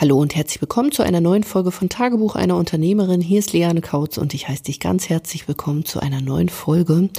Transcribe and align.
Hallo 0.00 0.18
und 0.18 0.34
herzlich 0.34 0.62
willkommen 0.62 0.92
zu 0.92 1.02
einer 1.02 1.20
neuen 1.20 1.44
Folge 1.44 1.70
von 1.70 1.90
Tagebuch 1.90 2.34
einer 2.34 2.56
Unternehmerin. 2.56 3.20
Hier 3.20 3.38
ist 3.38 3.52
Leane 3.52 3.82
Kautz 3.82 4.16
und 4.16 4.32
ich 4.32 4.48
heiße 4.48 4.62
dich 4.62 4.80
ganz 4.80 5.10
herzlich 5.10 5.46
willkommen 5.46 5.84
zu 5.84 6.00
einer 6.00 6.22
neuen 6.22 6.48
Folge. 6.48 7.10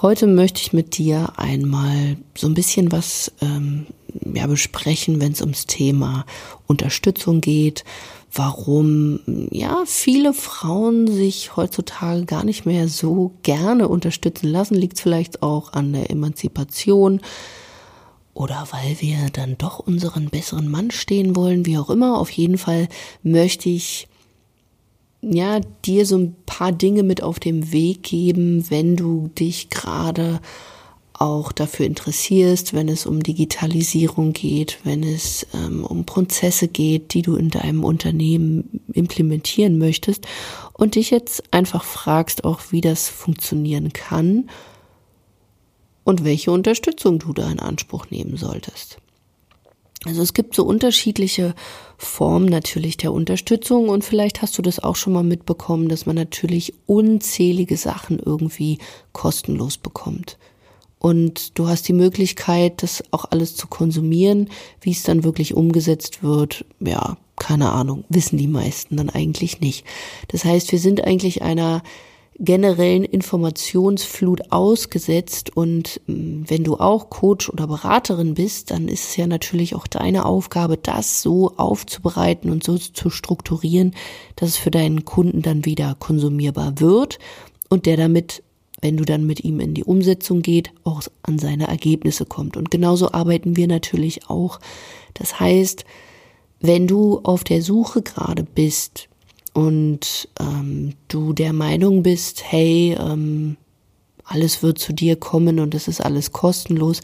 Heute 0.00 0.26
möchte 0.26 0.62
ich 0.62 0.72
mit 0.72 0.96
dir 0.96 1.34
einmal 1.36 2.16
so 2.34 2.46
ein 2.46 2.54
bisschen 2.54 2.90
was 2.90 3.32
ähm, 3.42 3.84
ja, 4.32 4.46
besprechen, 4.46 5.20
wenn 5.20 5.32
es 5.32 5.42
ums 5.42 5.66
Thema 5.66 6.24
Unterstützung 6.66 7.42
geht. 7.42 7.84
Warum 8.32 9.20
ja 9.50 9.82
viele 9.84 10.32
Frauen 10.32 11.08
sich 11.08 11.54
heutzutage 11.54 12.24
gar 12.24 12.44
nicht 12.44 12.64
mehr 12.64 12.88
so 12.88 13.32
gerne 13.42 13.88
unterstützen 13.88 14.48
lassen, 14.48 14.74
liegt 14.74 14.98
vielleicht 14.98 15.42
auch 15.42 15.74
an 15.74 15.92
der 15.92 16.08
Emanzipation 16.08 17.20
oder 18.36 18.68
weil 18.70 19.00
wir 19.00 19.30
dann 19.32 19.56
doch 19.56 19.78
unseren 19.78 20.28
besseren 20.28 20.68
Mann 20.68 20.90
stehen 20.90 21.34
wollen, 21.34 21.64
wie 21.64 21.78
auch 21.78 21.88
immer. 21.88 22.18
Auf 22.18 22.30
jeden 22.30 22.58
Fall 22.58 22.88
möchte 23.22 23.70
ich 23.70 24.08
ja 25.22 25.60
dir 25.86 26.04
so 26.04 26.18
ein 26.18 26.36
paar 26.44 26.70
Dinge 26.70 27.02
mit 27.02 27.22
auf 27.22 27.40
den 27.40 27.72
Weg 27.72 28.02
geben, 28.02 28.70
wenn 28.70 28.94
du 28.94 29.28
dich 29.38 29.70
gerade 29.70 30.40
auch 31.14 31.50
dafür 31.50 31.86
interessierst, 31.86 32.74
wenn 32.74 32.90
es 32.90 33.06
um 33.06 33.22
Digitalisierung 33.22 34.34
geht, 34.34 34.80
wenn 34.84 35.02
es 35.02 35.46
ähm, 35.54 35.82
um 35.82 36.04
Prozesse 36.04 36.68
geht, 36.68 37.14
die 37.14 37.22
du 37.22 37.36
in 37.36 37.48
deinem 37.48 37.84
Unternehmen 37.84 38.82
implementieren 38.92 39.78
möchtest 39.78 40.26
und 40.74 40.94
dich 40.94 41.10
jetzt 41.10 41.42
einfach 41.54 41.84
fragst 41.84 42.44
auch, 42.44 42.60
wie 42.70 42.82
das 42.82 43.08
funktionieren 43.08 43.94
kann 43.94 44.50
und 46.06 46.24
welche 46.24 46.52
Unterstützung 46.52 47.18
du 47.18 47.32
da 47.32 47.50
in 47.50 47.58
Anspruch 47.58 48.06
nehmen 48.10 48.36
solltest. 48.36 48.98
Also 50.04 50.22
es 50.22 50.34
gibt 50.34 50.54
so 50.54 50.64
unterschiedliche 50.64 51.56
Formen 51.98 52.46
natürlich 52.46 52.96
der 52.96 53.12
Unterstützung 53.12 53.88
und 53.88 54.04
vielleicht 54.04 54.40
hast 54.40 54.56
du 54.56 54.62
das 54.62 54.78
auch 54.78 54.94
schon 54.94 55.12
mal 55.12 55.24
mitbekommen, 55.24 55.88
dass 55.88 56.06
man 56.06 56.14
natürlich 56.14 56.74
unzählige 56.86 57.76
Sachen 57.76 58.20
irgendwie 58.20 58.78
kostenlos 59.12 59.78
bekommt. 59.78 60.38
Und 61.00 61.58
du 61.58 61.66
hast 61.66 61.88
die 61.88 61.92
Möglichkeit, 61.92 62.84
das 62.84 63.02
auch 63.10 63.24
alles 63.30 63.56
zu 63.56 63.66
konsumieren. 63.66 64.48
Wie 64.80 64.92
es 64.92 65.02
dann 65.02 65.24
wirklich 65.24 65.54
umgesetzt 65.54 66.22
wird, 66.22 66.64
ja, 66.78 67.16
keine 67.34 67.72
Ahnung, 67.72 68.04
wissen 68.08 68.38
die 68.38 68.46
meisten 68.46 68.96
dann 68.96 69.10
eigentlich 69.10 69.60
nicht. 69.60 69.84
Das 70.28 70.44
heißt, 70.44 70.70
wir 70.70 70.78
sind 70.78 71.02
eigentlich 71.02 71.42
einer 71.42 71.82
generellen 72.38 73.04
Informationsflut 73.04 74.52
ausgesetzt 74.52 75.56
und 75.56 76.00
mm, 76.06 76.42
wenn 76.46 76.64
du 76.64 76.76
auch 76.76 77.10
Coach 77.10 77.48
oder 77.48 77.66
Beraterin 77.66 78.34
bist, 78.34 78.70
dann 78.70 78.88
ist 78.88 79.10
es 79.10 79.16
ja 79.16 79.26
natürlich 79.26 79.74
auch 79.74 79.86
deine 79.86 80.24
Aufgabe, 80.26 80.76
das 80.76 81.22
so 81.22 81.52
aufzubereiten 81.56 82.50
und 82.50 82.62
so 82.62 82.76
zu 82.78 83.10
strukturieren, 83.10 83.94
dass 84.36 84.50
es 84.50 84.56
für 84.56 84.70
deinen 84.70 85.04
Kunden 85.04 85.42
dann 85.42 85.64
wieder 85.64 85.96
konsumierbar 85.98 86.80
wird 86.80 87.18
und 87.68 87.86
der 87.86 87.96
damit, 87.96 88.42
wenn 88.82 88.96
du 88.96 89.04
dann 89.04 89.26
mit 89.26 89.42
ihm 89.42 89.60
in 89.60 89.74
die 89.74 89.84
Umsetzung 89.84 90.42
geht, 90.42 90.72
auch 90.84 91.02
an 91.22 91.38
seine 91.38 91.68
Ergebnisse 91.68 92.26
kommt. 92.26 92.56
Und 92.56 92.70
genauso 92.70 93.12
arbeiten 93.12 93.56
wir 93.56 93.66
natürlich 93.66 94.28
auch. 94.28 94.60
Das 95.14 95.40
heißt, 95.40 95.84
wenn 96.60 96.86
du 96.86 97.20
auf 97.22 97.44
der 97.44 97.62
Suche 97.62 98.02
gerade 98.02 98.42
bist, 98.42 99.08
und 99.56 100.28
ähm, 100.38 100.92
du 101.08 101.32
der 101.32 101.54
Meinung 101.54 102.02
bist, 102.02 102.44
hey, 102.44 102.94
ähm, 103.00 103.56
alles 104.22 104.62
wird 104.62 104.78
zu 104.78 104.92
dir 104.92 105.16
kommen 105.16 105.60
und 105.60 105.74
es 105.74 105.88
ist 105.88 106.02
alles 106.02 106.32
kostenlos, 106.32 107.00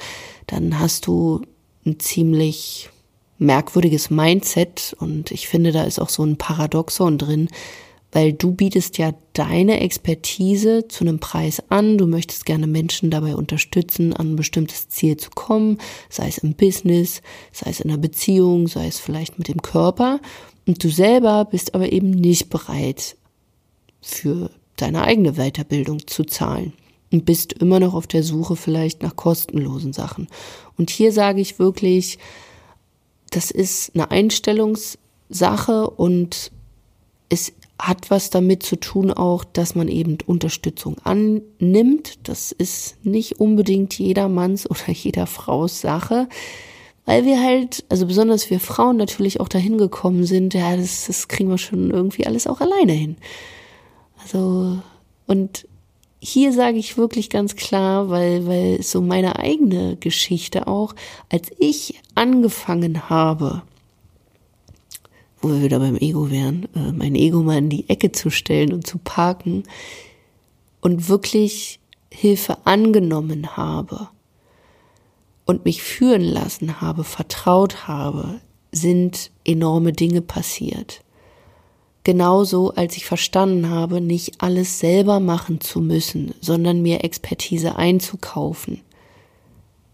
dann 0.48 0.78
hast 0.78 1.06
du 1.06 1.40
ein 1.86 1.98
ziemlich 1.98 2.90
merkwürdiges 3.38 4.10
Mindset. 4.10 4.94
Und 5.00 5.30
ich 5.30 5.48
finde, 5.48 5.72
da 5.72 5.84
ist 5.84 5.98
auch 5.98 6.10
so 6.10 6.24
ein 6.24 6.36
Paradoxon 6.36 7.16
drin, 7.16 7.48
weil 8.12 8.34
du 8.34 8.52
bietest 8.52 8.98
ja 8.98 9.14
deine 9.32 9.80
Expertise 9.80 10.86
zu 10.88 11.04
einem 11.04 11.20
Preis 11.20 11.62
an, 11.70 11.96
du 11.96 12.06
möchtest 12.06 12.44
gerne 12.44 12.66
Menschen 12.66 13.10
dabei 13.10 13.34
unterstützen, 13.34 14.12
an 14.12 14.32
ein 14.32 14.36
bestimmtes 14.36 14.90
Ziel 14.90 15.16
zu 15.16 15.30
kommen, 15.30 15.78
sei 16.10 16.28
es 16.28 16.36
im 16.36 16.52
Business, 16.52 17.22
sei 17.50 17.70
es 17.70 17.80
in 17.80 17.90
einer 17.90 17.98
Beziehung, 17.98 18.68
sei 18.68 18.88
es 18.88 18.98
vielleicht 18.98 19.38
mit 19.38 19.48
dem 19.48 19.62
Körper 19.62 20.20
und 20.66 20.82
du 20.82 20.90
selber 20.90 21.44
bist 21.44 21.74
aber 21.74 21.92
eben 21.92 22.10
nicht 22.10 22.50
bereit, 22.50 23.16
für 24.00 24.50
deine 24.76 25.02
eigene 25.02 25.34
Weiterbildung 25.34 26.06
zu 26.06 26.24
zahlen 26.24 26.72
und 27.12 27.24
bist 27.24 27.52
immer 27.52 27.78
noch 27.78 27.94
auf 27.94 28.06
der 28.06 28.22
Suche 28.22 28.56
vielleicht 28.56 29.02
nach 29.02 29.16
kostenlosen 29.16 29.92
Sachen. 29.92 30.28
Und 30.76 30.90
hier 30.90 31.12
sage 31.12 31.40
ich 31.40 31.58
wirklich, 31.58 32.18
das 33.30 33.50
ist 33.50 33.94
eine 33.94 34.10
Einstellungssache 34.10 35.88
und 35.88 36.50
es 37.28 37.52
hat 37.78 38.10
was 38.10 38.30
damit 38.30 38.62
zu 38.62 38.76
tun 38.76 39.10
auch, 39.10 39.44
dass 39.44 39.74
man 39.74 39.88
eben 39.88 40.18
Unterstützung 40.26 40.98
annimmt. 41.04 42.18
Das 42.28 42.52
ist 42.52 43.04
nicht 43.04 43.40
unbedingt 43.40 43.98
jedermanns 43.98 44.70
oder 44.70 44.90
jeder 44.92 45.26
Frau's 45.26 45.80
Sache 45.80 46.28
weil 47.04 47.24
wir 47.24 47.42
halt, 47.42 47.84
also 47.88 48.06
besonders 48.06 48.48
wir 48.50 48.60
Frauen 48.60 48.96
natürlich 48.96 49.40
auch 49.40 49.48
dahin 49.48 49.78
gekommen 49.78 50.24
sind, 50.24 50.54
ja, 50.54 50.76
das, 50.76 51.06
das 51.06 51.28
kriegen 51.28 51.50
wir 51.50 51.58
schon 51.58 51.90
irgendwie 51.90 52.26
alles 52.26 52.46
auch 52.46 52.60
alleine 52.60 52.92
hin. 52.92 53.16
Also, 54.22 54.78
und 55.26 55.66
hier 56.20 56.52
sage 56.52 56.78
ich 56.78 56.96
wirklich 56.96 57.30
ganz 57.30 57.56
klar, 57.56 58.08
weil, 58.08 58.46
weil 58.46 58.82
so 58.82 59.00
meine 59.00 59.40
eigene 59.40 59.96
Geschichte 59.96 60.68
auch, 60.68 60.94
als 61.28 61.50
ich 61.58 62.00
angefangen 62.14 63.10
habe, 63.10 63.62
wo 65.40 65.48
wir 65.48 65.62
wieder 65.62 65.80
beim 65.80 65.96
Ego 65.96 66.30
wären, 66.30 66.68
äh, 66.76 66.92
mein 66.92 67.16
Ego 67.16 67.42
mal 67.42 67.58
in 67.58 67.68
die 67.68 67.88
Ecke 67.88 68.12
zu 68.12 68.30
stellen 68.30 68.72
und 68.72 68.86
zu 68.86 68.98
parken 68.98 69.64
und 70.80 71.08
wirklich 71.08 71.80
Hilfe 72.12 72.58
angenommen 72.64 73.56
habe, 73.56 74.08
und 75.44 75.64
mich 75.64 75.82
führen 75.82 76.22
lassen 76.22 76.80
habe, 76.80 77.04
vertraut 77.04 77.88
habe, 77.88 78.40
sind 78.70 79.30
enorme 79.44 79.92
Dinge 79.92 80.22
passiert. 80.22 81.02
Genauso, 82.04 82.72
als 82.72 82.96
ich 82.96 83.06
verstanden 83.06 83.70
habe, 83.70 84.00
nicht 84.00 84.42
alles 84.42 84.80
selber 84.80 85.20
machen 85.20 85.60
zu 85.60 85.80
müssen, 85.80 86.34
sondern 86.40 86.82
mir 86.82 87.04
Expertise 87.04 87.76
einzukaufen, 87.76 88.80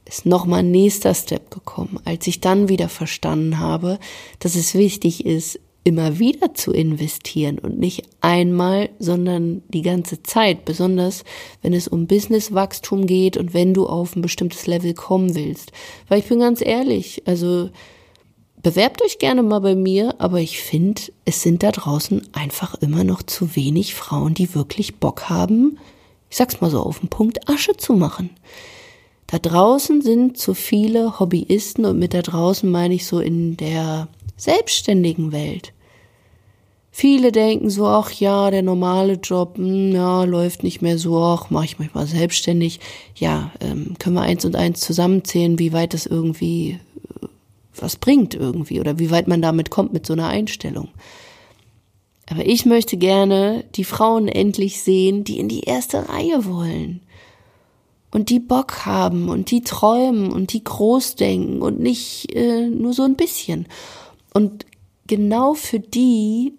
ist 0.06 0.25
nochmal 0.25 0.60
ein 0.60 0.70
nächster 0.70 1.14
Step 1.14 1.50
gekommen, 1.50 2.00
als 2.04 2.26
ich 2.26 2.41
dann 2.41 2.70
wieder 2.70 2.88
verstanden 2.88 3.58
habe, 3.58 3.98
dass 4.38 4.54
es 4.54 4.75
wichtig 4.75 5.26
ist, 5.26 5.60
immer 5.88 6.19
wieder 6.19 6.53
zu 6.53 6.72
investieren 6.72 7.59
und 7.59 7.78
nicht 7.78 8.03
einmal, 8.21 8.91
sondern 8.99 9.62
die 9.69 9.82
ganze 9.82 10.22
Zeit, 10.22 10.66
besonders 10.66 11.25
wenn 11.62 11.72
es 11.72 11.88
um 11.88 12.06
Businesswachstum 12.06 13.06
geht 13.06 13.38
und 13.38 13.54
wenn 13.54 13.72
du 13.72 13.87
auf 13.87 14.15
ein 14.15 14.22
bestimmtes 14.22 14.66
Level 14.66 14.93
kommen 14.93 15.34
willst. 15.34 15.72
Weil 16.09 16.19
ich 16.19 16.26
bin 16.26 16.41
ganz 16.41 16.60
ehrlich, 16.60 17.22
also 17.26 17.71
bewerbt 18.62 19.03
euch 19.03 19.19
gerne 19.19 19.43
mal 19.43 19.60
bei 19.60 19.75
mir, 19.75 20.15
aber 20.19 20.41
ich 20.41 20.60
finde, 20.60 21.00
es 21.25 21.43
sind 21.43 21.62
da 21.62 21.72
draußen 21.72 22.28
einfach 22.32 22.75
immer 22.82 23.03
noch 23.03 23.22
zu 23.22 23.56
wenig 23.56 23.94
Frauen, 23.94 24.34
die 24.34 24.55
wirklich 24.55 24.97
Bock 24.97 25.31
haben, 25.31 25.78
ich 26.28 26.37
sag's 26.37 26.60
mal 26.60 26.70
so 26.70 26.81
auf 26.81 27.00
den 27.00 27.09
Punkt, 27.09 27.49
Asche 27.49 27.78
zu 27.78 27.94
machen. 27.94 28.28
Da 29.26 29.38
draußen 29.38 30.03
sind 30.03 30.37
zu 30.37 30.53
viele 30.53 31.19
Hobbyisten 31.19 31.84
und 31.87 31.99
mit 31.99 32.12
da 32.12 32.22
draußen 32.22 32.70
meine 32.70 32.94
ich 32.94 33.06
so 33.06 33.20
in 33.20 33.56
der 33.56 34.09
selbstständigen 34.38 35.32
Welt. 35.32 35.72
Viele 37.00 37.31
denken 37.31 37.70
so, 37.70 37.86
ach 37.86 38.10
ja, 38.10 38.50
der 38.50 38.62
normale 38.62 39.20
Job, 39.22 39.56
mh, 39.56 39.64
hm, 39.64 39.92
ja, 39.92 40.25
läuft 40.25 40.64
nicht 40.64 40.82
mehr 40.82 40.98
so, 40.98 41.16
ach, 41.22 41.48
mache 41.48 41.66
ich 41.66 41.78
mich 41.78 41.94
mal 41.94 42.09
selbstständig. 42.09 42.81
Ja, 43.14 43.53
ähm, 43.60 43.94
können 44.00 44.16
wir 44.16 44.22
eins 44.22 44.44
und 44.44 44.56
eins 44.56 44.81
zusammenzählen, 44.81 45.60
wie 45.60 45.72
weit 45.72 45.94
das 45.94 46.06
irgendwie 46.06 46.81
äh, 47.22 47.26
was 47.76 47.94
bringt 47.94 48.34
irgendwie 48.34 48.81
oder 48.81 48.98
wie 48.98 49.12
weit 49.12 49.28
man 49.28 49.41
damit 49.41 49.70
kommt 49.70 49.92
mit 49.92 50.06
so 50.06 50.12
einer 50.12 50.26
Einstellung. 50.26 50.88
Aber 52.28 52.44
ich 52.44 52.67
möchte 52.67 52.96
gerne 52.96 53.62
die 53.76 53.84
Frauen 53.84 54.26
endlich 54.26 54.82
sehen, 54.82 55.22
die 55.22 55.38
in 55.38 55.49
die 55.49 55.61
erste 55.61 56.08
Reihe 56.08 56.46
wollen. 56.46 57.00
Und 58.11 58.28
die 58.28 58.40
Bock 58.40 58.87
haben 58.87 59.28
und 59.28 59.52
die 59.52 59.62
träumen 59.62 60.32
und 60.32 60.52
die 60.52 60.64
groß 60.64 61.14
denken 61.14 61.62
und 61.62 61.78
nicht 61.78 62.34
äh, 62.34 62.67
nur 62.67 62.93
so 62.93 63.05
ein 63.05 63.14
bisschen. 63.14 63.69
Und 64.34 64.67
genau 65.06 65.55
für 65.55 65.78
die 65.78 66.55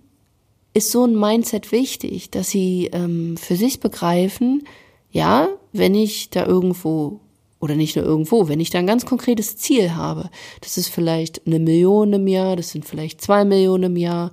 ist 0.73 0.91
so 0.91 1.05
ein 1.05 1.15
Mindset 1.15 1.71
wichtig, 1.71 2.29
dass 2.31 2.49
sie 2.49 2.89
ähm, 2.93 3.37
für 3.37 3.55
sich 3.55 3.79
begreifen, 3.79 4.63
ja, 5.11 5.49
wenn 5.73 5.95
ich 5.95 6.29
da 6.29 6.45
irgendwo 6.45 7.19
oder 7.59 7.75
nicht 7.75 7.95
nur 7.95 8.05
irgendwo, 8.05 8.47
wenn 8.47 8.59
ich 8.59 8.69
da 8.69 8.79
ein 8.79 8.87
ganz 8.87 9.05
konkretes 9.05 9.57
Ziel 9.57 9.95
habe, 9.95 10.29
das 10.61 10.77
ist 10.77 10.87
vielleicht 10.87 11.45
eine 11.45 11.59
Million 11.59 12.13
im 12.13 12.27
Jahr, 12.27 12.55
das 12.55 12.69
sind 12.69 12.85
vielleicht 12.85 13.21
zwei 13.21 13.43
Millionen 13.43 13.83
im 13.83 13.97
Jahr 13.97 14.31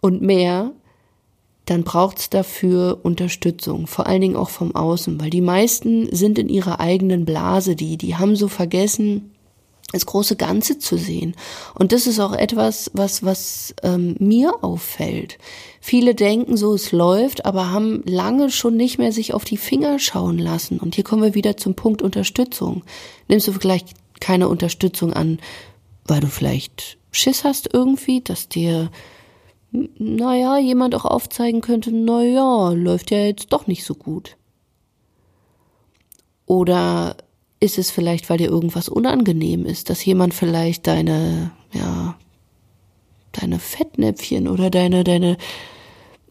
und 0.00 0.22
mehr, 0.22 0.72
dann 1.66 1.84
braucht 1.84 2.18
es 2.18 2.30
dafür 2.30 3.00
Unterstützung, 3.02 3.86
vor 3.86 4.06
allen 4.06 4.22
Dingen 4.22 4.36
auch 4.36 4.48
vom 4.48 4.74
Außen, 4.74 5.20
weil 5.20 5.30
die 5.30 5.42
meisten 5.42 6.14
sind 6.14 6.38
in 6.38 6.48
ihrer 6.48 6.80
eigenen 6.80 7.24
Blase, 7.24 7.76
die, 7.76 7.96
die 7.98 8.16
haben 8.16 8.34
so 8.34 8.48
vergessen, 8.48 9.31
das 9.92 10.06
große 10.06 10.36
Ganze 10.36 10.78
zu 10.78 10.96
sehen. 10.96 11.34
Und 11.74 11.92
das 11.92 12.06
ist 12.06 12.18
auch 12.18 12.32
etwas, 12.32 12.90
was, 12.94 13.24
was 13.24 13.74
ähm, 13.82 14.16
mir 14.18 14.62
auffällt. 14.62 15.38
Viele 15.80 16.14
denken 16.14 16.56
so, 16.56 16.74
es 16.74 16.92
läuft, 16.92 17.44
aber 17.44 17.70
haben 17.70 18.02
lange 18.06 18.50
schon 18.50 18.76
nicht 18.76 18.98
mehr 18.98 19.12
sich 19.12 19.34
auf 19.34 19.44
die 19.44 19.56
Finger 19.56 19.98
schauen 19.98 20.38
lassen. 20.38 20.78
Und 20.78 20.94
hier 20.94 21.04
kommen 21.04 21.22
wir 21.22 21.34
wieder 21.34 21.56
zum 21.56 21.74
Punkt 21.74 22.00
Unterstützung. 22.00 22.84
Nimmst 23.28 23.48
du 23.48 23.52
vielleicht 23.52 23.88
keine 24.20 24.48
Unterstützung 24.48 25.12
an, 25.12 25.38
weil 26.04 26.20
du 26.20 26.28
vielleicht 26.28 26.96
Schiss 27.10 27.44
hast 27.44 27.72
irgendwie, 27.72 28.22
dass 28.22 28.48
dir, 28.48 28.90
naja, 29.70 30.56
jemand 30.58 30.94
auch 30.94 31.04
aufzeigen 31.04 31.60
könnte, 31.60 31.92
naja, 31.92 32.70
läuft 32.70 33.10
ja 33.10 33.18
jetzt 33.18 33.52
doch 33.52 33.66
nicht 33.66 33.84
so 33.84 33.94
gut. 33.94 34.36
Oder 36.46 37.16
ist 37.62 37.78
es 37.78 37.92
vielleicht, 37.92 38.28
weil 38.28 38.38
dir 38.38 38.48
irgendwas 38.48 38.88
unangenehm 38.88 39.64
ist, 39.64 39.88
dass 39.88 40.04
jemand 40.04 40.34
vielleicht 40.34 40.88
deine, 40.88 41.52
ja, 41.72 42.18
deine 43.30 43.60
Fettnäpfchen 43.60 44.48
oder 44.48 44.68
deine, 44.68 45.04
deine 45.04 45.36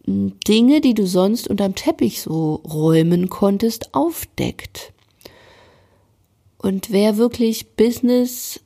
hm, 0.05 0.33
Dinge, 0.45 0.81
die 0.81 0.93
du 0.93 1.07
sonst 1.07 1.47
unterm 1.47 1.73
Teppich 1.73 2.21
so 2.21 2.55
räumen 2.55 3.29
konntest, 3.29 3.95
aufdeckt. 3.95 4.91
Und 6.57 6.91
wer 6.91 7.15
wirklich 7.15 7.75
Business 7.75 8.59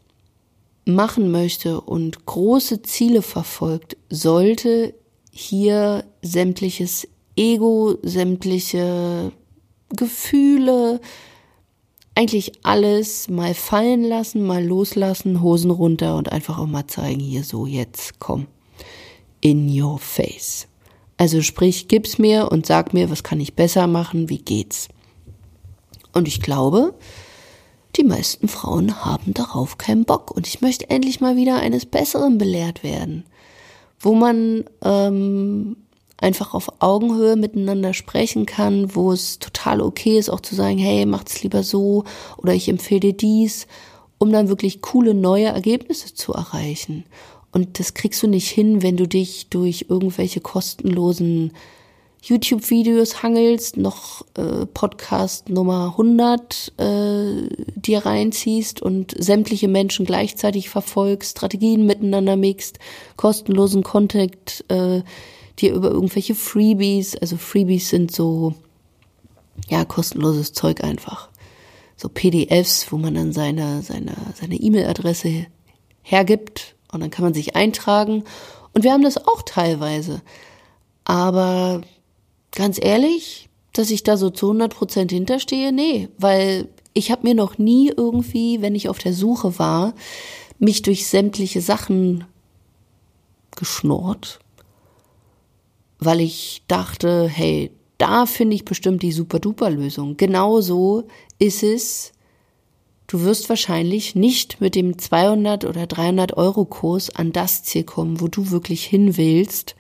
machen 0.86 1.30
möchte 1.30 1.82
und 1.82 2.26
große 2.26 2.82
Ziele 2.82 3.22
verfolgt, 3.22 3.96
sollte 4.10 4.96
hier 5.32 6.04
sämtliches 6.24 7.08
Ego, 7.36 7.96
sämtliche 8.02 9.32
Gefühle, 9.90 11.00
eigentlich 12.16 12.54
alles 12.64 13.30
mal 13.30 13.54
fallen 13.54 14.04
lassen, 14.04 14.46
mal 14.46 14.64
loslassen, 14.66 15.42
Hosen 15.42 15.70
runter 15.70 16.16
und 16.16 16.32
einfach 16.32 16.58
auch 16.58 16.66
mal 16.66 16.88
zeigen, 16.88 17.20
hier 17.20 17.44
so, 17.44 17.66
jetzt 17.66 18.20
komm, 18.20 18.48
in 19.42 19.70
your 19.70 20.00
face. 20.00 20.68
Also 21.18 21.42
sprich, 21.42 21.88
gib's 21.88 22.18
mir 22.18 22.52
und 22.52 22.66
sag 22.66 22.94
mir, 22.94 23.10
was 23.10 23.24
kann 23.24 23.40
ich 23.40 23.56
besser 23.56 23.88
machen, 23.88 24.30
wie 24.30 24.40
geht's. 24.40 24.88
Und 26.14 26.28
ich 26.28 26.42
glaube, 26.42 26.94
die 27.98 28.04
meisten 28.04 28.48
Frauen 28.48 29.06
haben 29.06 29.34
darauf 29.34 29.78
keinen 29.78 30.06
Bock 30.06 30.32
und 30.32 30.48
ich 30.48 30.62
möchte 30.62 30.90
endlich 30.90 31.22
mal 31.22 31.36
wieder 31.36 31.58
eines 31.58 31.86
Besseren 31.86 32.38
belehrt 32.38 32.84
werden, 32.84 33.26
wo 34.00 34.14
man 34.14 34.66
ähm, 34.84 35.78
einfach 36.18 36.54
auf 36.54 36.82
Augenhöhe 36.82 37.36
miteinander 37.36 37.94
sprechen 37.94 38.46
kann, 38.46 38.96
wo 38.96 39.12
es 39.12 39.40
total 39.40 39.82
okay 39.82 40.18
ist, 40.18 40.30
auch 40.30 40.40
zu 40.40 40.56
sagen, 40.56 40.78
hey, 40.78 41.06
macht's 41.06 41.44
lieber 41.44 41.64
so 41.64 42.04
oder 42.38 42.54
ich 42.54 42.70
empfehle 42.70 43.00
dir 43.02 43.14
dies, 43.14 43.68
um 44.18 44.32
dann 44.32 44.48
wirklich 44.48 44.82
coole 44.82 45.14
neue 45.14 45.48
Ergebnisse 45.48 46.14
zu 46.14 46.34
erreichen. 46.34 47.04
Und 47.52 47.80
das 47.80 47.94
kriegst 47.94 48.22
du 48.24 48.28
nicht 48.28 48.50
hin, 48.50 48.82
wenn 48.82 48.98
du 48.98 49.08
dich 49.08 49.48
durch 49.50 49.86
irgendwelche 49.90 50.42
kostenlosen 50.42 51.54
YouTube-Videos 52.22 53.22
hangelst, 53.22 53.78
noch 53.78 54.26
äh, 54.36 54.66
Podcast 54.66 55.50
Nummer 55.50 55.92
100 55.92 56.74
äh, 56.78 57.48
dir 57.76 58.06
reinziehst 58.06 58.82
und 58.82 59.14
sämtliche 59.18 59.68
Menschen 59.68 60.06
gleichzeitig 60.06 60.70
verfolgst, 60.70 61.38
Strategien 61.38 61.86
miteinander 61.86 62.36
mixt, 62.36 62.80
kostenlosen 63.16 63.84
Contact 63.84 64.66
äh, 64.70 65.04
dir 65.60 65.74
über 65.74 65.90
irgendwelche 65.90 66.36
Freebies, 66.36 67.16
also 67.16 67.38
Freebies 67.38 67.90
sind 67.90 68.12
so, 68.12 68.54
ja, 69.70 69.86
kostenloses 69.86 70.54
Zeug 70.54 70.84
einfach. 70.84 71.30
So 71.98 72.10
PDFs, 72.10 72.92
wo 72.92 72.98
man 72.98 73.16
dann 73.16 73.32
seine, 73.32 73.82
seine, 73.82 74.16
seine 74.36 74.56
E-Mail-Adresse 74.56 75.48
hergibt 76.02 76.76
und 76.92 77.00
dann 77.00 77.10
kann 77.10 77.24
man 77.24 77.34
sich 77.34 77.56
eintragen. 77.56 78.26
Und 78.74 78.84
wir 78.84 78.92
haben 78.92 79.04
das 79.04 79.18
auch 79.18 79.42
teilweise. 79.44 80.22
Aber 81.06 81.82
ganz 82.52 82.80
ehrlich, 82.82 83.50
dass 83.74 83.92
ich 83.92 84.04
da 84.04 84.18
so 84.18 84.30
zu 84.30 84.48
100 84.48 84.74
Prozent 84.74 85.12
hinterstehe, 85.12 85.72
nee, 85.72 86.10
weil 86.18 86.68
ich 86.94 87.12
habe 87.12 87.28
mir 87.28 87.36
noch 87.36 87.58
nie 87.58 87.92
irgendwie, 87.96 88.62
wenn 88.62 88.76
ich 88.76 88.90
auf 88.90 88.98
der 88.98 89.14
Suche 89.14 89.60
war, 89.60 89.94
mich 90.60 90.82
durch 90.82 91.08
sämtliche 91.08 91.62
Sachen 91.62 92.26
geschnurrt 93.56 94.40
weil 96.00 96.22
ich 96.22 96.64
dachte, 96.68 97.28
hey, 97.28 97.72
da 97.98 98.26
finde 98.26 98.56
ich 98.56 98.66
bestimmt 98.66 99.04
die 99.04 99.12
super-duper-Lösung. 99.12 100.18
Genauso 100.18 101.08
ist 101.40 101.64
es. 101.64 102.12
Du 103.08 103.22
wirst 103.22 103.50
wahrscheinlich 103.50 104.16
nicht 104.16 104.60
mit 104.62 104.76
dem 104.76 104.98
200 104.98 105.66
oder 105.66 105.86
300 105.88 106.36
Euro 106.38 106.66
Kurs 106.66 107.10
an 107.16 107.32
das 107.32 107.64
Ziel 107.64 107.84
kommen, 107.84 108.20
wo 108.20 108.28
du 108.28 108.52
wirklich 108.52 108.84
hin 108.84 109.16
willst, 109.16 109.76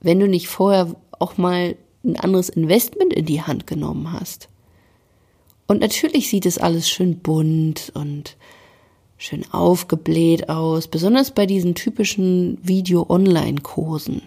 wenn 0.00 0.20
du 0.20 0.28
nicht 0.28 0.48
vorher 0.48 0.94
auch 1.18 1.38
mal 1.38 1.76
ein 2.04 2.16
anderes 2.16 2.48
Investment 2.48 3.12
in 3.14 3.24
die 3.24 3.42
Hand 3.42 3.66
genommen 3.66 4.12
hast. 4.12 4.48
Und 5.66 5.80
natürlich 5.80 6.28
sieht 6.28 6.46
es 6.46 6.58
alles 6.58 6.88
schön 6.88 7.20
bunt 7.20 7.92
und 7.94 8.36
schön 9.16 9.44
aufgebläht 9.52 10.50
aus, 10.50 10.88
besonders 10.88 11.30
bei 11.30 11.46
diesen 11.46 11.74
typischen 11.74 12.58
Video-Online-Kursen. 12.62 14.22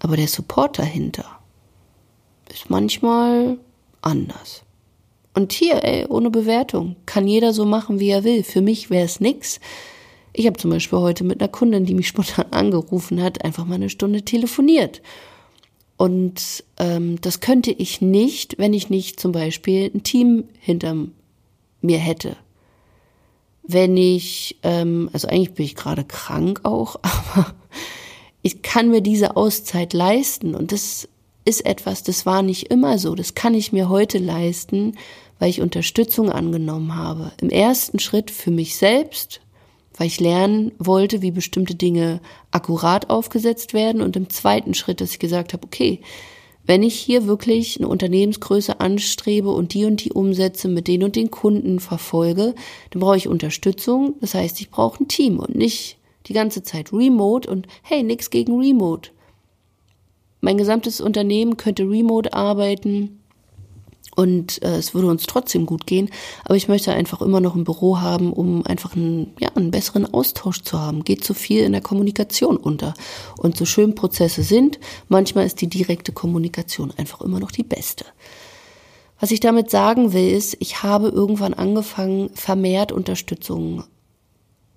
Aber 0.00 0.16
der 0.16 0.28
Support 0.28 0.78
dahinter 0.78 1.24
ist 2.50 2.70
manchmal 2.70 3.58
anders. 4.00 4.62
Und 5.34 5.52
hier, 5.52 5.84
ey, 5.84 6.06
ohne 6.06 6.30
Bewertung, 6.30 6.96
kann 7.06 7.28
jeder 7.28 7.52
so 7.52 7.64
machen, 7.64 8.00
wie 8.00 8.10
er 8.10 8.24
will. 8.24 8.42
Für 8.42 8.60
mich 8.60 8.90
wäre 8.90 9.04
es 9.04 9.20
nix. 9.20 9.60
Ich 10.32 10.46
habe 10.46 10.58
zum 10.58 10.70
Beispiel 10.70 10.98
heute 10.98 11.24
mit 11.24 11.40
einer 11.40 11.48
Kundin, 11.48 11.84
die 11.84 11.94
mich 11.94 12.08
spontan 12.08 12.46
angerufen 12.50 13.22
hat, 13.22 13.44
einfach 13.44 13.64
mal 13.64 13.76
eine 13.76 13.90
Stunde 13.90 14.22
telefoniert. 14.22 15.02
Und 15.96 16.64
ähm, 16.78 17.20
das 17.20 17.40
könnte 17.40 17.72
ich 17.72 18.00
nicht, 18.00 18.58
wenn 18.58 18.72
ich 18.72 18.88
nicht 18.88 19.18
zum 19.18 19.32
Beispiel 19.32 19.90
ein 19.92 20.04
Team 20.04 20.44
hinter 20.60 20.94
mir 21.80 21.98
hätte. 21.98 22.36
Wenn 23.64 23.96
ich, 23.96 24.56
ähm, 24.62 25.10
also 25.12 25.28
eigentlich 25.28 25.54
bin 25.54 25.66
ich 25.66 25.74
gerade 25.74 26.04
krank 26.04 26.60
auch, 26.62 26.96
aber 27.02 27.54
ich 28.48 28.62
kann 28.62 28.88
mir 28.88 29.02
diese 29.02 29.36
Auszeit 29.36 29.92
leisten 29.92 30.54
und 30.54 30.72
das 30.72 31.06
ist 31.44 31.66
etwas, 31.66 32.02
das 32.02 32.24
war 32.24 32.40
nicht 32.40 32.70
immer 32.70 32.98
so. 32.98 33.14
Das 33.14 33.34
kann 33.34 33.52
ich 33.52 33.72
mir 33.72 33.90
heute 33.90 34.16
leisten, 34.16 34.96
weil 35.38 35.50
ich 35.50 35.60
Unterstützung 35.60 36.32
angenommen 36.32 36.96
habe. 36.96 37.32
Im 37.42 37.50
ersten 37.50 37.98
Schritt 37.98 38.30
für 38.30 38.50
mich 38.50 38.76
selbst, 38.76 39.42
weil 39.98 40.06
ich 40.06 40.18
lernen 40.18 40.72
wollte, 40.78 41.20
wie 41.20 41.30
bestimmte 41.30 41.74
Dinge 41.74 42.20
akkurat 42.50 43.10
aufgesetzt 43.10 43.74
werden. 43.74 44.00
Und 44.00 44.16
im 44.16 44.30
zweiten 44.30 44.72
Schritt, 44.72 45.02
dass 45.02 45.10
ich 45.10 45.18
gesagt 45.18 45.52
habe, 45.52 45.66
okay, 45.66 46.00
wenn 46.64 46.82
ich 46.82 46.94
hier 46.94 47.26
wirklich 47.26 47.76
eine 47.76 47.88
Unternehmensgröße 47.88 48.80
anstrebe 48.80 49.50
und 49.50 49.74
die 49.74 49.84
und 49.84 50.02
die 50.02 50.12
Umsätze 50.12 50.68
mit 50.68 50.88
den 50.88 51.02
und 51.02 51.16
den 51.16 51.30
Kunden 51.30 51.80
verfolge, 51.80 52.54
dann 52.90 53.00
brauche 53.00 53.18
ich 53.18 53.28
Unterstützung. 53.28 54.14
Das 54.22 54.32
heißt, 54.32 54.58
ich 54.62 54.70
brauche 54.70 55.04
ein 55.04 55.08
Team 55.08 55.38
und 55.38 55.54
nicht 55.54 55.97
die 56.28 56.32
ganze 56.34 56.62
Zeit 56.62 56.92
remote 56.92 57.50
und 57.50 57.66
hey, 57.82 58.02
nix 58.02 58.30
gegen 58.30 58.58
remote. 58.58 59.10
Mein 60.40 60.58
gesamtes 60.58 61.00
Unternehmen 61.00 61.56
könnte 61.56 61.82
remote 61.82 62.32
arbeiten 62.32 63.18
und 64.18 64.62
äh, 64.62 64.76
es 64.76 64.94
würde 64.94 65.06
uns 65.06 65.26
trotzdem 65.26 65.64
gut 65.64 65.86
gehen, 65.86 66.10
aber 66.44 66.56
ich 66.56 66.66
möchte 66.66 66.92
einfach 66.92 67.22
immer 67.22 67.40
noch 67.40 67.54
ein 67.54 67.62
Büro 67.62 68.00
haben, 68.00 68.32
um 68.32 68.66
einfach 68.66 68.96
einen, 68.96 69.32
ja, 69.38 69.48
einen 69.54 69.70
besseren 69.70 70.12
Austausch 70.12 70.62
zu 70.62 70.76
haben. 70.76 71.04
Geht 71.04 71.22
zu 71.22 71.34
viel 71.34 71.62
in 71.62 71.70
der 71.70 71.80
Kommunikation 71.80 72.56
unter. 72.56 72.94
Und 73.36 73.56
so 73.56 73.64
schön 73.64 73.94
Prozesse 73.94 74.42
sind, 74.42 74.80
manchmal 75.08 75.46
ist 75.46 75.60
die 75.60 75.68
direkte 75.68 76.10
Kommunikation 76.10 76.92
einfach 76.96 77.20
immer 77.20 77.38
noch 77.38 77.52
die 77.52 77.62
beste. 77.62 78.06
Was 79.20 79.30
ich 79.30 79.38
damit 79.38 79.70
sagen 79.70 80.12
will, 80.12 80.30
ist, 80.30 80.56
ich 80.58 80.82
habe 80.82 81.08
irgendwann 81.08 81.54
angefangen, 81.54 82.30
vermehrt 82.34 82.90
Unterstützung 82.90 83.84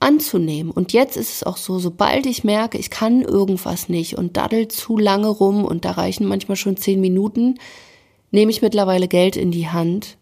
anzunehmen. 0.02 0.72
Und 0.72 0.94
jetzt 0.94 1.18
ist 1.18 1.34
es 1.34 1.44
auch 1.44 1.58
so, 1.58 1.80
sobald 1.80 2.26
ich 2.26 2.44
merke, 2.44 2.78
ich 2.78 2.90
kann 2.90 3.22
irgendwas 3.22 3.90
nicht 3.90 4.18
und 4.18 4.38
daddel 4.38 4.68
zu 4.68 4.98
lange 4.98 5.28
rum 5.28 5.64
und 5.64 5.86
da 5.86 5.92
reichen 5.92 6.28
manchmal 6.28 6.58
schon 6.58 6.78
zehn 6.78 7.00
Minuten, 7.00 7.60
nehme 8.32 8.52
ich 8.52 8.62
mittlerweile 8.62 9.08
Geld 9.08 9.36
in 9.36 9.52
die 9.52 9.68
Hand 9.68 10.18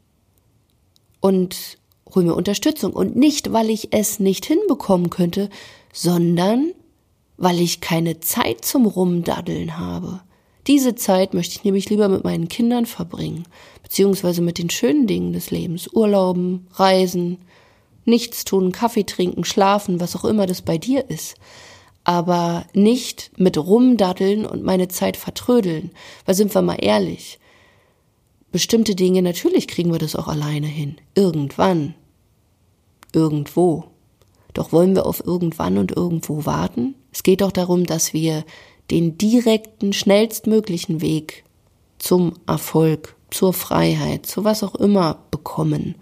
und 1.21 1.77
hole 2.13 2.25
mir 2.25 2.35
Unterstützung. 2.35 2.93
Und 2.93 3.15
nicht, 3.15 3.53
weil 3.53 3.69
ich 3.69 3.89
es 3.91 4.19
nicht 4.19 4.45
hinbekommen 4.45 5.09
könnte, 5.09 5.49
sondern 5.93 6.71
weil 7.37 7.61
ich 7.61 7.81
keine 7.81 8.19
Zeit 8.19 8.65
zum 8.65 8.85
Rumdaddeln 8.85 9.77
habe. 9.77 10.21
Diese 10.67 10.93
Zeit 10.95 11.33
möchte 11.33 11.55
ich 11.55 11.63
nämlich 11.63 11.89
lieber 11.89 12.09
mit 12.09 12.23
meinen 12.23 12.49
Kindern 12.49 12.85
verbringen, 12.85 13.45
beziehungsweise 13.81 14.41
mit 14.41 14.57
den 14.57 14.69
schönen 14.69 15.07
Dingen 15.07 15.33
des 15.33 15.51
Lebens, 15.51 15.87
Urlauben, 15.93 16.67
Reisen, 16.73 17.37
nichts 18.09 18.45
tun, 18.45 18.71
Kaffee 18.71 19.05
trinken, 19.05 19.43
schlafen, 19.45 19.99
was 19.99 20.15
auch 20.15 20.25
immer 20.25 20.45
das 20.47 20.61
bei 20.61 20.77
dir 20.77 21.09
ist. 21.09 21.35
Aber 22.03 22.65
nicht 22.73 23.31
mit 23.37 23.57
rumdaddeln 23.57 24.45
und 24.45 24.63
meine 24.63 24.87
Zeit 24.87 25.17
vertrödeln. 25.17 25.91
Weil 26.25 26.35
sind 26.35 26.53
wir 26.53 26.61
mal 26.61 26.77
ehrlich. 26.79 27.39
Bestimmte 28.51 28.95
Dinge, 28.95 29.21
natürlich 29.21 29.67
kriegen 29.67 29.91
wir 29.91 29.99
das 29.99 30.15
auch 30.15 30.27
alleine 30.27 30.67
hin. 30.67 30.97
Irgendwann. 31.15 31.95
irgendwo. 33.13 33.85
Doch 34.53 34.71
wollen 34.71 34.95
wir 34.95 35.05
auf 35.05 35.25
irgendwann 35.25 35.77
und 35.77 35.95
irgendwo 35.95 36.45
warten? 36.45 36.95
Es 37.11 37.23
geht 37.23 37.41
doch 37.41 37.51
darum, 37.51 37.85
dass 37.85 38.13
wir 38.13 38.43
den 38.91 39.17
direkten, 39.17 39.93
schnellstmöglichen 39.93 41.01
Weg 41.01 41.43
zum 41.99 42.33
Erfolg, 42.47 43.15
zur 43.29 43.53
Freiheit, 43.53 44.25
zu 44.25 44.43
was 44.43 44.63
auch 44.63 44.75
immer 44.75 45.19
bekommen. 45.31 45.95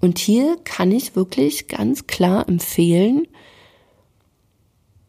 Und 0.00 0.18
hier 0.18 0.58
kann 0.64 0.92
ich 0.92 1.16
wirklich 1.16 1.68
ganz 1.68 2.06
klar 2.06 2.48
empfehlen, 2.48 3.26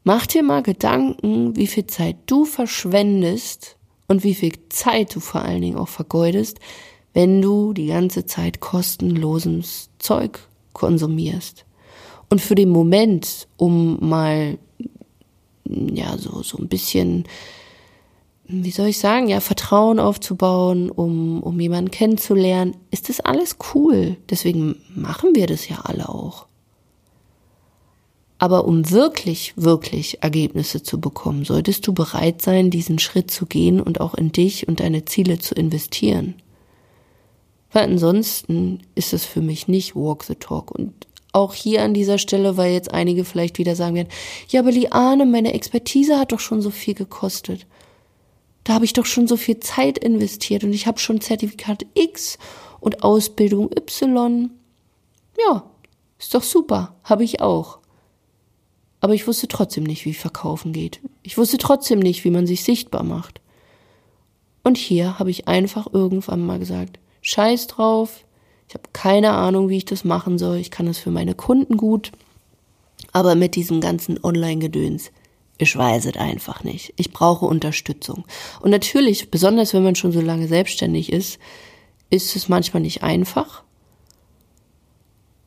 mach 0.03 0.25
dir 0.25 0.43
mal 0.43 0.63
Gedanken, 0.63 1.55
wie 1.55 1.67
viel 1.67 1.87
Zeit 1.87 2.15
du 2.25 2.45
verschwendest 2.45 3.77
und 4.07 4.23
wie 4.23 4.35
viel 4.35 4.53
Zeit 4.69 5.15
du 5.15 5.19
vor 5.19 5.41
allen 5.41 5.61
Dingen 5.61 5.77
auch 5.77 5.89
vergeudest, 5.89 6.59
wenn 7.13 7.41
du 7.41 7.73
die 7.73 7.87
ganze 7.87 8.25
Zeit 8.25 8.59
kostenloses 8.59 9.89
Zeug 9.99 10.39
konsumierst. 10.73 11.65
Und 12.29 12.41
für 12.41 12.55
den 12.55 12.69
Moment, 12.69 13.47
um 13.57 13.97
mal, 14.07 14.57
ja, 15.65 16.17
so, 16.17 16.43
so 16.43 16.57
ein 16.57 16.67
bisschen, 16.67 17.25
wie 18.47 18.71
soll 18.71 18.87
ich 18.87 18.99
sagen, 18.99 19.27
ja, 19.27 19.39
Vertrauen 19.41 19.99
aufzubauen, 19.99 20.89
um, 20.89 21.41
um 21.43 21.59
jemanden 21.59 21.91
kennenzulernen, 21.91 22.77
ist 22.91 23.09
das 23.09 23.19
alles 23.19 23.57
cool. 23.73 24.17
Deswegen 24.29 24.75
machen 24.95 25.35
wir 25.35 25.47
das 25.47 25.67
ja 25.67 25.81
alle 25.83 26.07
auch. 26.07 26.47
Aber 28.39 28.65
um 28.65 28.91
wirklich, 28.91 29.53
wirklich 29.55 30.21
Ergebnisse 30.21 30.83
zu 30.83 31.01
bekommen, 31.01 31.43
solltest 31.43 31.85
du 31.87 31.93
bereit 31.93 32.41
sein, 32.41 32.69
diesen 32.69 32.99
Schritt 32.99 33.31
zu 33.31 33.47
gehen 33.47 33.81
und 33.81 33.99
auch 33.99 34.13
in 34.13 34.31
dich 34.31 34.67
und 34.67 34.79
deine 34.79 35.05
Ziele 35.05 35.39
zu 35.39 35.55
investieren. 35.55 36.35
Weil 37.71 37.83
ansonsten 37.83 38.81
ist 38.95 39.13
es 39.13 39.25
für 39.25 39.41
mich 39.41 39.67
nicht 39.67 39.95
Walk 39.95 40.23
the 40.23 40.35
Talk. 40.35 40.71
Und 40.71 40.93
auch 41.33 41.53
hier 41.53 41.83
an 41.83 41.93
dieser 41.93 42.17
Stelle, 42.17 42.57
weil 42.57 42.73
jetzt 42.73 42.93
einige 42.93 43.25
vielleicht 43.25 43.57
wieder 43.57 43.75
sagen 43.75 43.95
werden, 43.95 44.09
ja, 44.49 44.61
aber 44.61 44.71
Liane, 44.71 45.25
meine 45.25 45.53
Expertise 45.53 46.17
hat 46.17 46.31
doch 46.31 46.39
schon 46.39 46.61
so 46.61 46.69
viel 46.69 46.93
gekostet. 46.93 47.65
Habe 48.77 48.85
ich 48.85 48.93
doch 48.93 49.07
schon 49.07 49.27
so 49.27 49.37
viel 49.37 49.59
Zeit 49.59 49.97
investiert 49.97 50.63
und 50.63 50.71
ich 50.71 50.85
habe 50.85 50.99
schon 50.99 51.19
Zertifikat 51.19 51.87
X 51.95 52.37
und 52.79 53.01
Ausbildung 53.01 53.71
Y. 53.75 54.51
Ja, 55.35 55.63
ist 56.19 56.35
doch 56.35 56.43
super, 56.43 56.93
habe 57.03 57.23
ich 57.23 57.41
auch. 57.41 57.79
Aber 58.99 59.15
ich 59.15 59.25
wusste 59.25 59.47
trotzdem 59.47 59.83
nicht, 59.83 60.05
wie 60.05 60.13
Verkaufen 60.13 60.73
geht. 60.73 60.99
Ich 61.23 61.39
wusste 61.39 61.57
trotzdem 61.57 61.97
nicht, 61.97 62.23
wie 62.23 62.29
man 62.29 62.45
sich 62.45 62.63
sichtbar 62.63 63.01
macht. 63.01 63.41
Und 64.63 64.77
hier 64.77 65.17
habe 65.17 65.31
ich 65.31 65.47
einfach 65.47 65.91
irgendwann 65.91 66.45
mal 66.45 66.59
gesagt, 66.59 66.99
scheiß 67.23 67.65
drauf, 67.65 68.25
ich 68.67 68.75
habe 68.75 68.89
keine 68.93 69.31
Ahnung, 69.31 69.69
wie 69.69 69.77
ich 69.77 69.85
das 69.85 70.03
machen 70.03 70.37
soll. 70.37 70.57
Ich 70.57 70.69
kann 70.69 70.85
das 70.85 70.99
für 70.99 71.09
meine 71.09 71.33
Kunden 71.33 71.77
gut. 71.77 72.11
Aber 73.11 73.33
mit 73.33 73.55
diesem 73.55 73.81
ganzen 73.81 74.23
Online-Gedöns, 74.23 75.09
ich 75.57 75.75
weiß 75.75 76.05
es 76.05 76.17
einfach 76.17 76.63
nicht. 76.63 76.93
Ich 76.97 77.11
brauche 77.11 77.45
Unterstützung. 77.45 78.25
Und 78.61 78.71
natürlich, 78.71 79.31
besonders 79.31 79.73
wenn 79.73 79.83
man 79.83 79.95
schon 79.95 80.11
so 80.11 80.21
lange 80.21 80.47
selbstständig 80.47 81.11
ist, 81.11 81.39
ist 82.09 82.35
es 82.35 82.49
manchmal 82.49 82.81
nicht 82.81 83.03
einfach. 83.03 83.63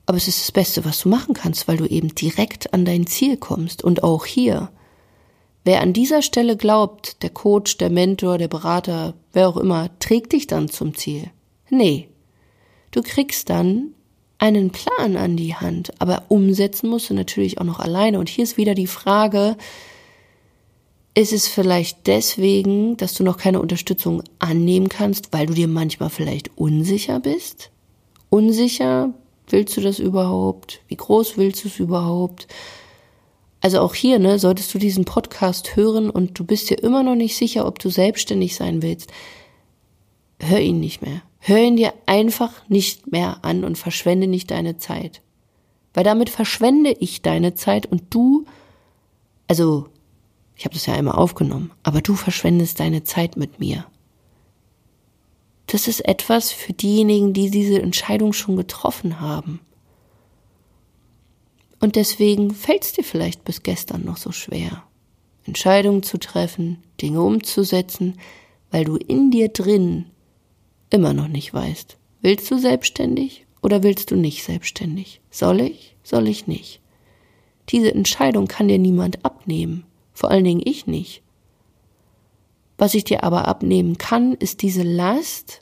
Aber 0.07 0.17
es 0.17 0.29
ist 0.29 0.41
das 0.41 0.53
Beste, 0.53 0.85
was 0.85 1.01
du 1.01 1.09
machen 1.09 1.35
kannst, 1.35 1.69
weil 1.69 1.77
du 1.77 1.87
eben 1.87 2.15
direkt 2.15 2.75
an 2.75 2.85
dein 2.85 3.07
Ziel 3.07 3.37
kommst. 3.37 3.85
Und 3.85 4.03
auch 4.03 4.27
hier, 4.27 4.71
wer 5.65 5.81
an 5.81 5.93
dieser 5.93 6.23
Stelle 6.23 6.57
glaubt, 6.57 7.23
der 7.23 7.31
Coach, 7.31 7.79
der 7.79 7.91
Mentor, 7.91 8.37
der 8.39 8.49
Berater, 8.49 9.15
wer 9.33 9.49
auch 9.49 9.57
immer, 9.57 9.91
trägt 10.01 10.33
dich 10.33 10.47
dann 10.47 10.69
zum 10.69 10.97
Ziel. 10.97 11.31
Nee, 11.71 12.11
Du 12.91 13.03
kriegst 13.03 13.51
dann 13.51 13.95
einen 14.39 14.71
Plan 14.71 15.17
an 15.17 15.37
die 15.37 15.55
Hand, 15.55 15.93
aber 16.01 16.25
umsetzen 16.29 16.89
musst 16.89 17.11
du 17.11 17.15
natürlich 17.15 17.59
auch 17.59 17.65
noch 17.65 17.79
alleine. 17.79 18.19
Und 18.19 18.29
hier 18.29 18.45
ist 18.45 18.57
wieder 18.57 18.75
die 18.75 18.89
Frage, 18.89 19.57
ist 21.15 21.33
es 21.33 21.49
vielleicht 21.49 22.07
deswegen, 22.07 22.97
dass 22.97 23.15
du 23.15 23.25
noch 23.25 23.37
keine 23.37 23.61
Unterstützung 23.61 24.23
annehmen 24.39 24.89
kannst, 24.89 25.33
weil 25.33 25.47
du 25.47 25.55
dir 25.55 25.69
manchmal 25.69 26.11
vielleicht 26.11 26.57
unsicher 26.57 27.21
bist? 27.21 27.71
Unsicher, 28.29 29.13
willst 29.49 29.77
du 29.77 29.81
das 29.81 29.99
überhaupt? 29.99 30.81
Wie 30.89 30.97
groß 30.97 31.37
willst 31.37 31.65
du 31.65 31.69
es 31.69 31.81
überhaupt? 31.81 32.47
Also 33.61 33.81
auch 33.81 33.95
hier, 33.95 34.19
ne, 34.19 34.39
solltest 34.39 34.73
du 34.73 34.79
diesen 34.79 35.05
Podcast 35.05 35.77
hören 35.77 36.09
und 36.09 36.39
du 36.39 36.45
bist 36.45 36.71
dir 36.71 36.83
immer 36.83 37.03
noch 37.03 37.17
nicht 37.17 37.37
sicher, 37.37 37.67
ob 37.67 37.79
du 37.79 37.91
selbstständig 37.91 38.55
sein 38.55 38.81
willst, 38.81 39.11
hör 40.39 40.61
ihn 40.61 40.81
nicht 40.81 41.03
mehr. 41.03 41.23
Hör 41.41 41.59
ihn 41.59 41.77
dir 41.77 41.93
einfach 42.07 42.53
nicht 42.69 43.11
mehr 43.11 43.39
an 43.43 43.65
und 43.65 43.77
verschwende 43.77 44.27
nicht 44.27 44.51
deine 44.51 44.79
Zeit. 44.79 45.23
Weil 45.93 46.05
damit 46.05 46.31
verschwende 46.31 46.93
ich 46.93 47.23
deine 47.23 47.55
Zeit 47.55 47.87
und 47.87 48.05
du, 48.11 48.45
also 49.49 49.89
ich 50.61 50.67
habe 50.67 50.75
das 50.75 50.85
ja 50.85 50.93
einmal 50.93 51.15
aufgenommen, 51.15 51.73
aber 51.85 52.03
du 52.03 52.15
verschwendest 52.15 52.81
deine 52.81 53.03
Zeit 53.03 53.39
mit 53.39 53.61
mir. 53.61 53.87
Das 55.69 55.89
ist 55.89 56.01
etwas 56.01 56.53
für 56.53 56.75
diejenigen, 56.75 57.33
die 57.33 57.49
diese 57.49 57.81
Entscheidung 57.81 58.35
schon 58.35 58.57
getroffen 58.57 59.21
haben. 59.21 59.61
Und 61.81 61.97
deswegen 61.97 62.51
fällt 62.51 62.85
es 62.85 62.93
dir 62.93 63.05
vielleicht 63.05 63.43
bis 63.43 63.63
gestern 63.63 64.05
noch 64.05 64.19
so 64.19 64.33
schwer, 64.33 64.83
Entscheidungen 65.47 66.03
zu 66.03 66.19
treffen, 66.19 66.83
Dinge 67.01 67.23
umzusetzen, 67.23 68.21
weil 68.71 68.85
du 68.85 68.97
in 68.97 69.31
dir 69.31 69.49
drin 69.49 70.11
immer 70.91 71.15
noch 71.15 71.29
nicht 71.29 71.55
weißt. 71.55 71.97
Willst 72.21 72.51
du 72.51 72.59
selbstständig 72.59 73.47
oder 73.63 73.83
willst 73.83 74.11
du 74.11 74.15
nicht 74.15 74.45
selbstständig? 74.45 75.23
Soll 75.31 75.63
ich? 75.63 75.97
Soll 76.03 76.29
ich 76.29 76.47
nicht? 76.47 76.83
Diese 77.71 77.95
Entscheidung 77.95 78.47
kann 78.47 78.69
dir 78.69 78.79
niemand 78.79 79.25
abnehmen, 79.25 79.87
vor 80.13 80.31
allen 80.31 80.45
Dingen 80.45 80.63
ich 80.65 80.87
nicht. 80.87 81.23
Was 82.79 82.95
ich 82.95 83.05
dir 83.05 83.25
aber 83.25 83.47
abnehmen 83.47 83.99
kann, 83.99 84.35
ist 84.35 84.63
diese 84.63 84.83
Last 84.83 85.61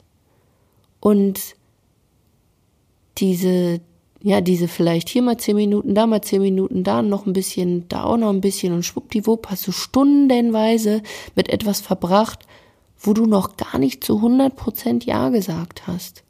und 0.99 1.55
diese, 3.17 3.81
ja, 4.21 4.41
diese 4.41 4.67
vielleicht 4.67 5.09
hier 5.09 5.21
mal 5.21 5.37
zehn 5.37 5.55
Minuten, 5.55 5.95
da 5.95 6.07
mal 6.07 6.21
zehn 6.21 6.41
Minuten, 6.41 6.83
da 6.83 7.01
noch 7.01 7.25
ein 7.25 7.33
bisschen, 7.33 7.87
da 7.89 8.03
auch 8.03 8.17
noch 8.17 8.29
ein 8.29 8.41
bisschen 8.41 8.73
und 8.73 8.83
schwuppdiwupp 8.83 9.49
hast 9.49 9.67
du 9.67 9.71
stundenweise 9.71 11.01
mit 11.35 11.49
etwas 11.49 11.81
verbracht, 11.81 12.45
wo 12.97 13.13
du 13.13 13.25
noch 13.25 13.57
gar 13.57 13.77
nicht 13.79 14.03
zu 14.03 14.19
100% 14.19 15.05
Ja 15.05 15.29
gesagt 15.29 15.87
hast. 15.87 16.23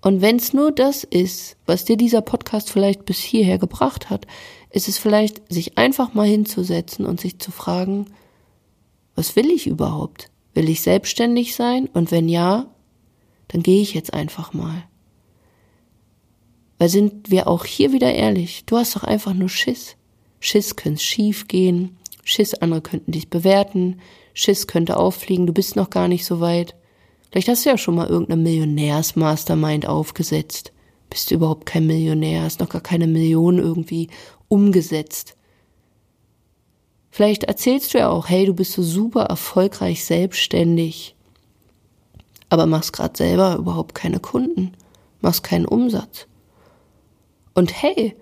Und 0.00 0.20
wenn 0.20 0.36
es 0.36 0.52
nur 0.52 0.70
das 0.70 1.04
ist, 1.04 1.56
was 1.66 1.84
dir 1.84 1.96
dieser 1.96 2.20
Podcast 2.20 2.70
vielleicht 2.70 3.04
bis 3.04 3.18
hierher 3.18 3.58
gebracht 3.58 4.10
hat, 4.10 4.26
ist 4.70 4.88
es 4.88 4.98
vielleicht, 4.98 5.52
sich 5.52 5.78
einfach 5.78 6.14
mal 6.14 6.26
hinzusetzen 6.26 7.04
und 7.06 7.20
sich 7.20 7.38
zu 7.38 7.50
fragen, 7.50 8.06
was 9.14 9.34
will 9.34 9.50
ich 9.50 9.66
überhaupt? 9.66 10.30
Will 10.54 10.68
ich 10.68 10.82
selbstständig 10.82 11.54
sein? 11.54 11.88
Und 11.92 12.10
wenn 12.12 12.28
ja, 12.28 12.66
dann 13.48 13.62
gehe 13.62 13.82
ich 13.82 13.94
jetzt 13.94 14.14
einfach 14.14 14.52
mal. 14.52 14.84
Weil 16.78 16.88
sind 16.88 17.30
wir 17.30 17.48
auch 17.48 17.64
hier 17.64 17.92
wieder 17.92 18.14
ehrlich, 18.14 18.64
du 18.66 18.76
hast 18.76 18.94
doch 18.94 19.04
einfach 19.04 19.34
nur 19.34 19.48
Schiss. 19.48 19.96
Schiss 20.38 20.76
könnte 20.76 21.02
schief 21.02 21.48
gehen, 21.48 21.96
Schiss, 22.22 22.54
andere 22.54 22.82
könnten 22.82 23.10
dich 23.10 23.28
bewerten, 23.28 24.00
Schiss 24.34 24.68
könnte 24.68 24.96
auffliegen, 24.96 25.46
du 25.46 25.52
bist 25.52 25.74
noch 25.74 25.90
gar 25.90 26.06
nicht 26.06 26.24
so 26.24 26.40
weit. 26.40 26.76
Vielleicht 27.30 27.48
hast 27.48 27.64
du 27.64 27.70
ja 27.70 27.78
schon 27.78 27.94
mal 27.94 28.08
irgendeine 28.08 28.42
Millionärs-Mastermind 28.42 29.86
aufgesetzt. 29.86 30.72
Bist 31.10 31.30
du 31.30 31.34
überhaupt 31.34 31.66
kein 31.66 31.86
Millionär, 31.86 32.42
hast 32.42 32.60
noch 32.60 32.68
gar 32.68 32.80
keine 32.80 33.06
Millionen 33.06 33.58
irgendwie 33.58 34.08
umgesetzt. 34.48 35.36
Vielleicht 37.10 37.44
erzählst 37.44 37.92
du 37.92 37.98
ja 37.98 38.08
auch, 38.08 38.28
hey, 38.28 38.46
du 38.46 38.54
bist 38.54 38.72
so 38.72 38.82
super 38.82 39.24
erfolgreich 39.24 40.04
selbstständig, 40.04 41.16
aber 42.48 42.66
machst 42.66 42.92
gerade 42.92 43.16
selber 43.16 43.56
überhaupt 43.56 43.94
keine 43.94 44.20
Kunden, 44.20 44.72
machst 45.20 45.42
keinen 45.42 45.66
Umsatz. 45.66 46.26
Und 47.54 47.82
hey, 47.82 48.14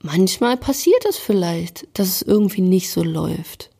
manchmal 0.00 0.56
passiert 0.56 1.04
es 1.06 1.16
vielleicht, 1.16 1.88
dass 1.94 2.08
es 2.08 2.22
irgendwie 2.22 2.60
nicht 2.60 2.90
so 2.90 3.02
läuft. 3.02 3.70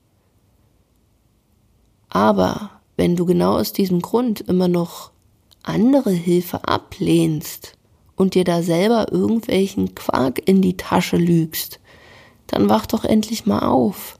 Aber 2.08 2.73
wenn 2.96 3.16
du 3.16 3.24
genau 3.24 3.58
aus 3.58 3.72
diesem 3.72 4.00
Grund 4.00 4.40
immer 4.42 4.68
noch 4.68 5.10
andere 5.62 6.10
Hilfe 6.10 6.68
ablehnst 6.68 7.76
und 8.16 8.34
dir 8.34 8.44
da 8.44 8.62
selber 8.62 9.10
irgendwelchen 9.10 9.94
Quark 9.94 10.46
in 10.46 10.62
die 10.62 10.76
Tasche 10.76 11.16
lügst, 11.16 11.80
dann 12.46 12.68
wach 12.68 12.86
doch 12.86 13.04
endlich 13.04 13.46
mal 13.46 13.60
auf. 13.60 14.18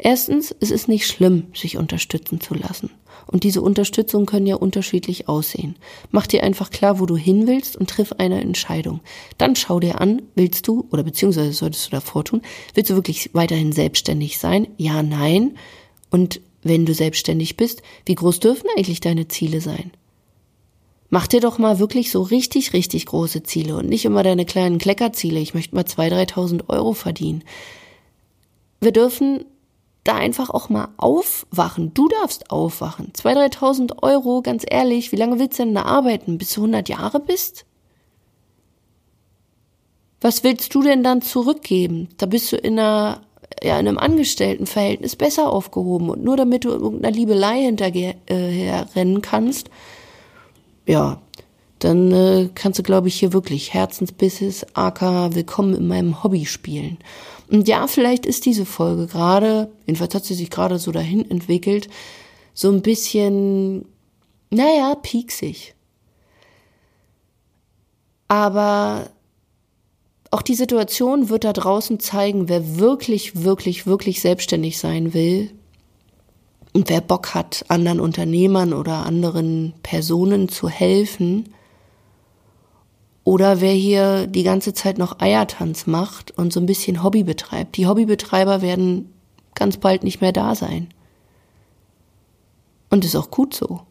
Erstens, 0.00 0.54
es 0.60 0.70
ist 0.70 0.86
nicht 0.86 1.06
schlimm, 1.06 1.48
sich 1.54 1.76
unterstützen 1.76 2.40
zu 2.40 2.54
lassen. 2.54 2.90
Und 3.26 3.42
diese 3.42 3.60
Unterstützung 3.60 4.26
können 4.26 4.46
ja 4.46 4.54
unterschiedlich 4.54 5.28
aussehen. 5.28 5.74
Mach 6.12 6.26
dir 6.28 6.44
einfach 6.44 6.70
klar, 6.70 7.00
wo 7.00 7.06
du 7.06 7.16
hin 7.16 7.48
willst 7.48 7.76
und 7.76 7.90
triff 7.90 8.12
eine 8.12 8.40
Entscheidung. 8.40 9.00
Dann 9.38 9.56
schau 9.56 9.80
dir 9.80 10.00
an, 10.00 10.22
willst 10.36 10.68
du, 10.68 10.86
oder 10.92 11.02
beziehungsweise 11.02 11.52
solltest 11.52 11.86
du 11.86 11.90
davor 11.90 12.24
tun, 12.24 12.42
willst 12.74 12.90
du 12.90 12.94
wirklich 12.94 13.30
weiterhin 13.34 13.72
selbstständig 13.72 14.38
sein? 14.38 14.68
Ja, 14.76 15.02
nein. 15.02 15.56
Und 16.10 16.40
wenn 16.62 16.86
du 16.86 16.94
selbstständig 16.94 17.56
bist, 17.56 17.82
wie 18.06 18.14
groß 18.14 18.40
dürfen 18.40 18.68
eigentlich 18.76 19.00
deine 19.00 19.28
Ziele 19.28 19.60
sein? 19.60 19.92
Mach 21.10 21.26
dir 21.26 21.40
doch 21.40 21.58
mal 21.58 21.78
wirklich 21.78 22.10
so 22.10 22.22
richtig, 22.22 22.74
richtig 22.74 23.06
große 23.06 23.42
Ziele 23.42 23.76
und 23.76 23.88
nicht 23.88 24.04
immer 24.04 24.22
deine 24.22 24.44
kleinen 24.44 24.78
Kleckerziele. 24.78 25.40
Ich 25.40 25.54
möchte 25.54 25.74
mal 25.74 25.84
2.000, 25.84 26.34
3.000 26.34 26.68
Euro 26.68 26.92
verdienen. 26.92 27.44
Wir 28.80 28.92
dürfen 28.92 29.44
da 30.04 30.14
einfach 30.14 30.50
auch 30.50 30.68
mal 30.68 30.88
aufwachen. 30.96 31.94
Du 31.94 32.08
darfst 32.08 32.50
aufwachen. 32.50 33.12
2.000, 33.14 33.58
3.000 33.58 34.02
Euro, 34.02 34.42
ganz 34.42 34.64
ehrlich, 34.68 35.12
wie 35.12 35.16
lange 35.16 35.38
willst 35.38 35.58
du 35.58 35.64
denn 35.64 35.74
da 35.74 35.82
arbeiten? 35.82 36.38
Bis 36.38 36.54
du 36.54 36.60
100 36.60 36.88
Jahre 36.88 37.20
bist? 37.20 37.64
Was 40.20 40.44
willst 40.44 40.74
du 40.74 40.82
denn 40.82 41.02
dann 41.02 41.22
zurückgeben? 41.22 42.08
Da 42.18 42.26
bist 42.26 42.52
du 42.52 42.56
in 42.56 42.78
einer 42.78 43.22
ja, 43.62 43.78
in 43.78 43.88
einem 43.88 43.98
Angestelltenverhältnis 43.98 45.16
besser 45.16 45.50
aufgehoben 45.50 46.10
und 46.10 46.22
nur 46.22 46.36
damit 46.36 46.64
du 46.64 46.70
irgendeiner 46.70 47.14
Liebelei 47.14 47.62
hinterher 47.62 48.14
äh, 48.26 48.84
rennen 48.94 49.22
kannst, 49.22 49.70
ja, 50.86 51.20
dann 51.78 52.12
äh, 52.12 52.48
kannst 52.54 52.78
du, 52.78 52.82
glaube 52.82 53.08
ich, 53.08 53.18
hier 53.18 53.32
wirklich 53.32 53.72
Herzensbusiness, 53.72 54.66
AK, 54.74 55.34
willkommen 55.34 55.74
in 55.74 55.86
meinem 55.86 56.22
Hobby 56.24 56.46
spielen. 56.46 56.98
Und 57.50 57.68
ja, 57.68 57.86
vielleicht 57.86 58.26
ist 58.26 58.46
diese 58.46 58.66
Folge 58.66 59.06
gerade, 59.06 59.70
jedenfalls 59.86 60.14
hat 60.14 60.24
sie 60.24 60.34
sich 60.34 60.50
gerade 60.50 60.78
so 60.78 60.92
dahin 60.92 61.30
entwickelt, 61.30 61.88
so 62.52 62.70
ein 62.70 62.82
bisschen, 62.82 63.86
naja, 64.50 64.94
pieksig. 64.96 65.74
Aber 68.26 69.08
auch 70.30 70.42
die 70.42 70.54
Situation 70.54 71.28
wird 71.28 71.44
da 71.44 71.52
draußen 71.52 72.00
zeigen, 72.00 72.48
wer 72.48 72.78
wirklich, 72.78 73.42
wirklich, 73.42 73.86
wirklich 73.86 74.20
selbstständig 74.20 74.78
sein 74.78 75.14
will 75.14 75.50
und 76.74 76.90
wer 76.90 77.00
Bock 77.00 77.34
hat, 77.34 77.64
anderen 77.68 77.98
Unternehmern 77.98 78.72
oder 78.72 79.06
anderen 79.06 79.74
Personen 79.82 80.48
zu 80.48 80.68
helfen. 80.68 81.54
Oder 83.24 83.60
wer 83.60 83.72
hier 83.72 84.26
die 84.26 84.42
ganze 84.42 84.72
Zeit 84.72 84.96
noch 84.98 85.20
Eiertanz 85.20 85.86
macht 85.86 86.30
und 86.38 86.52
so 86.52 86.60
ein 86.60 86.66
bisschen 86.66 87.02
Hobby 87.02 87.24
betreibt. 87.24 87.76
Die 87.76 87.86
Hobbybetreiber 87.86 88.62
werden 88.62 89.12
ganz 89.54 89.76
bald 89.76 90.02
nicht 90.04 90.20
mehr 90.20 90.32
da 90.32 90.54
sein. 90.54 90.88
Und 92.90 93.04
ist 93.04 93.16
auch 93.16 93.30
gut 93.30 93.54
so. 93.54 93.82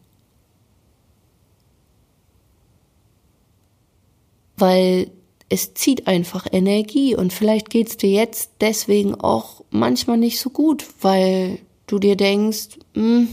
Weil 4.56 5.10
es 5.48 5.74
zieht 5.74 6.06
einfach 6.06 6.46
Energie 6.50 7.14
und 7.14 7.32
vielleicht 7.32 7.70
geht's 7.70 7.96
dir 7.96 8.10
jetzt 8.10 8.50
deswegen 8.60 9.14
auch 9.14 9.62
manchmal 9.70 10.18
nicht 10.18 10.40
so 10.40 10.50
gut, 10.50 10.86
weil 11.00 11.58
du 11.86 11.98
dir 11.98 12.16
denkst, 12.16 12.78
hm, 12.94 13.28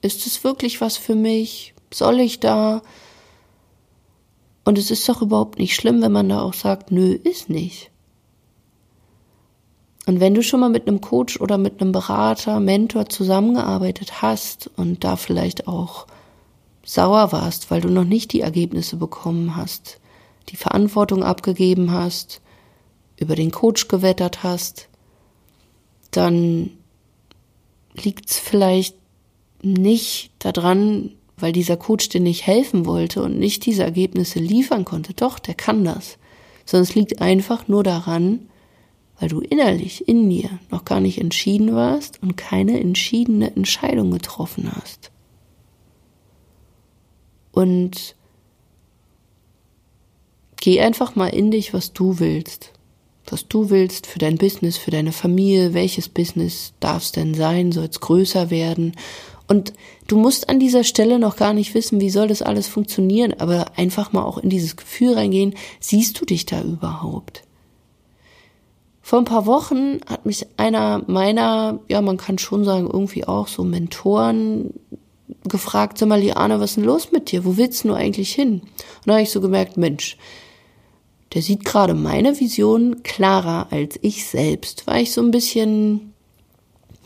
ist 0.00 0.26
es 0.26 0.44
wirklich 0.44 0.80
was 0.80 0.96
für 0.96 1.14
mich? 1.14 1.74
Soll 1.92 2.20
ich 2.20 2.40
da? 2.40 2.82
Und 4.64 4.78
es 4.78 4.90
ist 4.90 5.08
doch 5.08 5.22
überhaupt 5.22 5.58
nicht 5.58 5.74
schlimm, 5.74 6.00
wenn 6.02 6.12
man 6.12 6.28
da 6.28 6.42
auch 6.42 6.54
sagt, 6.54 6.90
nö, 6.90 7.12
ist 7.12 7.50
nicht. 7.50 7.90
Und 10.06 10.20
wenn 10.20 10.34
du 10.34 10.42
schon 10.42 10.60
mal 10.60 10.70
mit 10.70 10.88
einem 10.88 11.02
Coach 11.02 11.38
oder 11.38 11.58
mit 11.58 11.82
einem 11.82 11.92
Berater, 11.92 12.60
Mentor 12.60 13.10
zusammengearbeitet 13.10 14.22
hast 14.22 14.70
und 14.76 15.04
da 15.04 15.16
vielleicht 15.16 15.68
auch 15.68 16.06
sauer 16.82 17.30
warst, 17.32 17.70
weil 17.70 17.82
du 17.82 17.90
noch 17.90 18.04
nicht 18.04 18.32
die 18.32 18.40
Ergebnisse 18.40 18.96
bekommen 18.96 19.54
hast, 19.54 20.00
die 20.48 20.56
Verantwortung 20.56 21.22
abgegeben 21.22 21.90
hast, 21.92 22.40
über 23.18 23.34
den 23.34 23.50
Coach 23.50 23.88
gewettert 23.88 24.42
hast, 24.42 24.88
dann 26.10 26.70
liegt 27.94 28.30
es 28.30 28.38
vielleicht 28.38 28.96
nicht 29.62 30.30
daran, 30.38 31.12
weil 31.36 31.52
dieser 31.52 31.76
Coach 31.76 32.08
dir 32.08 32.20
nicht 32.20 32.46
helfen 32.46 32.86
wollte 32.86 33.22
und 33.22 33.38
nicht 33.38 33.66
diese 33.66 33.82
Ergebnisse 33.84 34.38
liefern 34.38 34.84
konnte. 34.84 35.14
Doch, 35.14 35.38
der 35.38 35.54
kann 35.54 35.84
das. 35.84 36.18
Sondern 36.64 36.84
es 36.84 36.94
liegt 36.94 37.20
einfach 37.20 37.68
nur 37.68 37.82
daran, 37.82 38.48
weil 39.18 39.28
du 39.28 39.40
innerlich 39.40 40.06
in 40.06 40.28
dir 40.30 40.50
noch 40.70 40.84
gar 40.84 41.00
nicht 41.00 41.18
entschieden 41.18 41.74
warst 41.74 42.22
und 42.22 42.36
keine 42.36 42.80
entschiedene 42.80 43.54
Entscheidung 43.54 44.10
getroffen 44.10 44.70
hast. 44.72 45.10
Und 47.50 48.14
geh 50.60 50.80
einfach 50.80 51.14
mal 51.14 51.28
in 51.28 51.50
dich, 51.50 51.74
was 51.74 51.92
du 51.92 52.18
willst 52.18 52.72
was 53.32 53.48
du 53.48 53.70
willst 53.70 54.06
für 54.06 54.18
dein 54.18 54.38
Business, 54.38 54.76
für 54.76 54.90
deine 54.90 55.12
Familie, 55.12 55.74
welches 55.74 56.08
Business 56.08 56.72
darf 56.80 57.02
es 57.02 57.12
denn 57.12 57.34
sein, 57.34 57.72
soll 57.72 57.86
es 57.86 58.00
größer 58.00 58.50
werden. 58.50 58.94
Und 59.46 59.72
du 60.06 60.18
musst 60.18 60.48
an 60.48 60.60
dieser 60.60 60.84
Stelle 60.84 61.18
noch 61.18 61.36
gar 61.36 61.54
nicht 61.54 61.74
wissen, 61.74 62.00
wie 62.00 62.10
soll 62.10 62.28
das 62.28 62.42
alles 62.42 62.68
funktionieren, 62.68 63.34
aber 63.38 63.72
einfach 63.76 64.12
mal 64.12 64.22
auch 64.22 64.38
in 64.38 64.50
dieses 64.50 64.76
Gefühl 64.76 65.14
reingehen, 65.14 65.54
siehst 65.80 66.20
du 66.20 66.24
dich 66.24 66.44
da 66.46 66.62
überhaupt? 66.62 67.44
Vor 69.00 69.18
ein 69.18 69.24
paar 69.24 69.46
Wochen 69.46 70.00
hat 70.06 70.26
mich 70.26 70.46
einer 70.58 71.02
meiner, 71.06 71.80
ja, 71.88 72.02
man 72.02 72.18
kann 72.18 72.36
schon 72.36 72.64
sagen, 72.64 72.90
irgendwie 72.92 73.24
auch 73.24 73.48
so 73.48 73.64
Mentoren 73.64 74.74
gefragt, 75.44 75.96
sag 75.96 76.10
mal, 76.10 76.20
Liane, 76.20 76.60
was 76.60 76.70
ist 76.70 76.76
denn 76.76 76.84
los 76.84 77.10
mit 77.10 77.32
dir? 77.32 77.46
Wo 77.46 77.56
willst 77.56 77.84
du 77.84 77.94
eigentlich 77.94 78.34
hin? 78.34 78.60
Und 78.60 79.06
da 79.06 79.14
habe 79.14 79.22
ich 79.22 79.30
so 79.30 79.40
gemerkt, 79.40 79.78
Mensch, 79.78 80.18
der 81.34 81.42
sieht 81.42 81.64
gerade 81.64 81.94
meine 81.94 82.40
Vision 82.40 83.02
klarer 83.02 83.68
als 83.70 83.98
ich 84.02 84.26
selbst, 84.26 84.86
weil 84.86 85.02
ich 85.02 85.12
so 85.12 85.20
ein 85.20 85.30
bisschen 85.30 86.14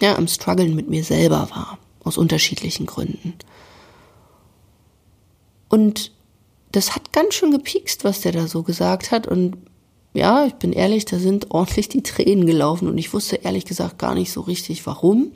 ja, 0.00 0.16
am 0.16 0.28
Struggeln 0.28 0.74
mit 0.74 0.88
mir 0.88 1.04
selber 1.04 1.48
war, 1.50 1.78
aus 2.04 2.18
unterschiedlichen 2.18 2.87
Gründen. 2.87 3.35
Und 5.68 6.12
das 6.72 6.94
hat 6.94 7.12
ganz 7.12 7.35
schön 7.35 7.50
gepiekst, 7.50 8.04
was 8.04 8.20
der 8.20 8.32
da 8.32 8.46
so 8.46 8.62
gesagt 8.62 9.11
hat. 9.11 9.26
Und 9.26 9.56
ja, 10.14 10.44
ich 10.44 10.54
bin 10.54 10.72
ehrlich, 10.72 11.04
da 11.04 11.18
sind 11.18 11.50
ordentlich 11.50 11.88
die 11.88 12.02
Tränen 12.02 12.46
gelaufen 12.46 12.88
und 12.88 12.98
ich 12.98 13.12
wusste 13.12 13.37
ehrlich 13.37 13.64
gesagt 13.64 13.98
gar 13.98 14.14
nicht 14.14 14.32
so 14.32 14.42
richtig 14.42 14.87
warum. 14.87 15.32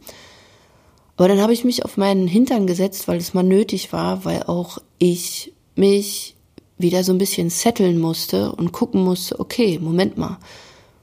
Aber 1.17 1.29
dann 1.29 1.41
habe 1.41 1.53
ich 1.53 1.65
mich 1.65 1.85
auf 1.85 1.97
meinen 1.97 2.29
Hintern 2.29 2.67
gesetzt, 2.67 3.09
weil 3.09 3.19
es 3.19 3.35
mal 3.35 3.43
nötig 3.43 3.93
war, 3.93 4.25
weil 4.25 4.43
auch 4.43 4.79
ich 4.99 5.55
mich 5.75 6.36
wieder 6.79 7.05
so 7.05 7.13
ein 7.13 7.19
bisschen 7.19 7.51
setteln 7.51 7.99
musste 7.99 8.53
und 8.53 8.73
gucken 8.73 9.03
musste, 9.03 9.41
okay, 9.41 9.79
Moment 9.79 10.19
mal, 10.19 10.39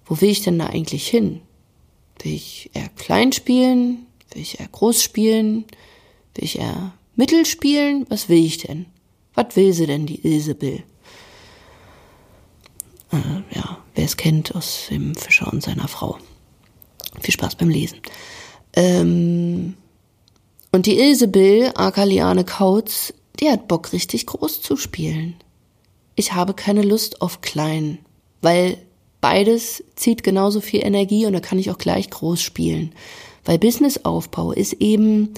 wo 0.06 0.20
will 0.22 0.30
ich 0.30 0.42
denn 0.42 0.60
da 0.60 0.68
eigentlich 0.68 1.08
hin? 1.08 1.42
Will 2.22 2.34
ich 2.34 2.70
eher 2.74 2.90
klein 2.90 3.32
spielen? 3.32 4.06
Will 4.32 4.42
ich 4.42 4.60
eher 4.60 4.68
groß 4.68 5.02
spielen? 5.02 5.66
Will 6.36 6.44
ich 6.44 6.60
eher 6.60 6.94
mittel 7.16 7.46
spielen? 7.46 8.06
Was 8.10 8.30
will 8.30 8.44
ich 8.44 8.60
denn? 8.60 8.86
Was 9.34 9.56
will 9.56 9.74
sie 9.74 9.88
denn, 9.88 10.06
die 10.06 10.26
Ilsebill? 10.26 10.84
Äh, 13.12 13.56
ja, 13.56 13.80
wer 13.96 14.06
es 14.06 14.18
kennt 14.18 14.56
aus 14.56 14.88
dem 14.92 15.16
Fischer 15.16 15.52
und 15.52 15.64
seiner 15.64 15.88
Frau. 15.88 16.18
Viel 17.20 17.34
Spaß 17.34 17.56
beim 17.56 17.70
Lesen. 17.70 18.00
Ähm, 18.76 19.76
und 20.72 20.86
die 20.86 21.00
Ilsebill, 21.00 21.72
Akaliane 21.76 22.44
Kautz, 22.44 23.14
die 23.40 23.50
hat 23.50 23.68
Bock, 23.68 23.94
richtig 23.94 24.28
groß 24.28 24.62
zu 24.62 24.78
spielen 24.78 25.36
ich 26.16 26.34
habe 26.34 26.54
keine 26.54 26.82
Lust 26.82 27.22
auf 27.22 27.42
klein, 27.42 28.00
weil 28.42 28.78
beides 29.22 29.84
zieht 29.96 30.24
genauso 30.24 30.62
viel 30.62 30.84
Energie 30.84 31.26
und 31.26 31.34
da 31.34 31.40
kann 31.40 31.60
ich 31.60 31.72
auch 31.72 31.78
gleich 31.78 32.10
groß 32.10 32.42
spielen. 32.42 32.94
Weil 33.46 33.58
Businessaufbau 33.58 34.52
ist 34.52 34.74
eben, 34.74 35.34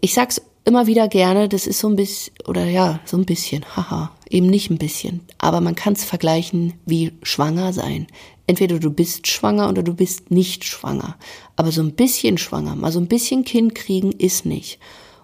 ich 0.00 0.14
sag's 0.14 0.40
immer 0.64 0.86
wieder 0.86 1.08
gerne, 1.08 1.48
das 1.48 1.66
ist 1.66 1.78
so 1.78 1.88
ein 1.88 1.96
bisschen, 1.96 2.34
oder 2.46 2.64
ja, 2.66 3.00
so 3.04 3.16
ein 3.16 3.24
bisschen, 3.24 3.64
haha, 3.76 4.10
eben 4.28 4.46
nicht 4.46 4.70
ein 4.70 4.78
bisschen, 4.78 5.20
aber 5.38 5.60
man 5.60 5.76
kann 5.76 5.92
es 5.92 6.04
vergleichen 6.04 6.74
wie 6.84 7.12
schwanger 7.22 7.72
sein. 7.72 8.08
Entweder 8.48 8.78
du 8.78 8.90
bist 8.90 9.26
schwanger 9.26 9.68
oder 9.68 9.82
du 9.82 9.94
bist 9.94 10.30
nicht 10.30 10.64
schwanger. 10.64 11.16
Aber 11.56 11.72
so 11.72 11.82
ein 11.82 11.92
bisschen 11.92 12.38
schwanger, 12.38 12.76
mal 12.76 12.92
so 12.92 13.00
ein 13.00 13.08
bisschen 13.08 13.44
Kind 13.44 13.74
kriegen 13.74 14.12
ist 14.12 14.46
nicht. 14.46 14.78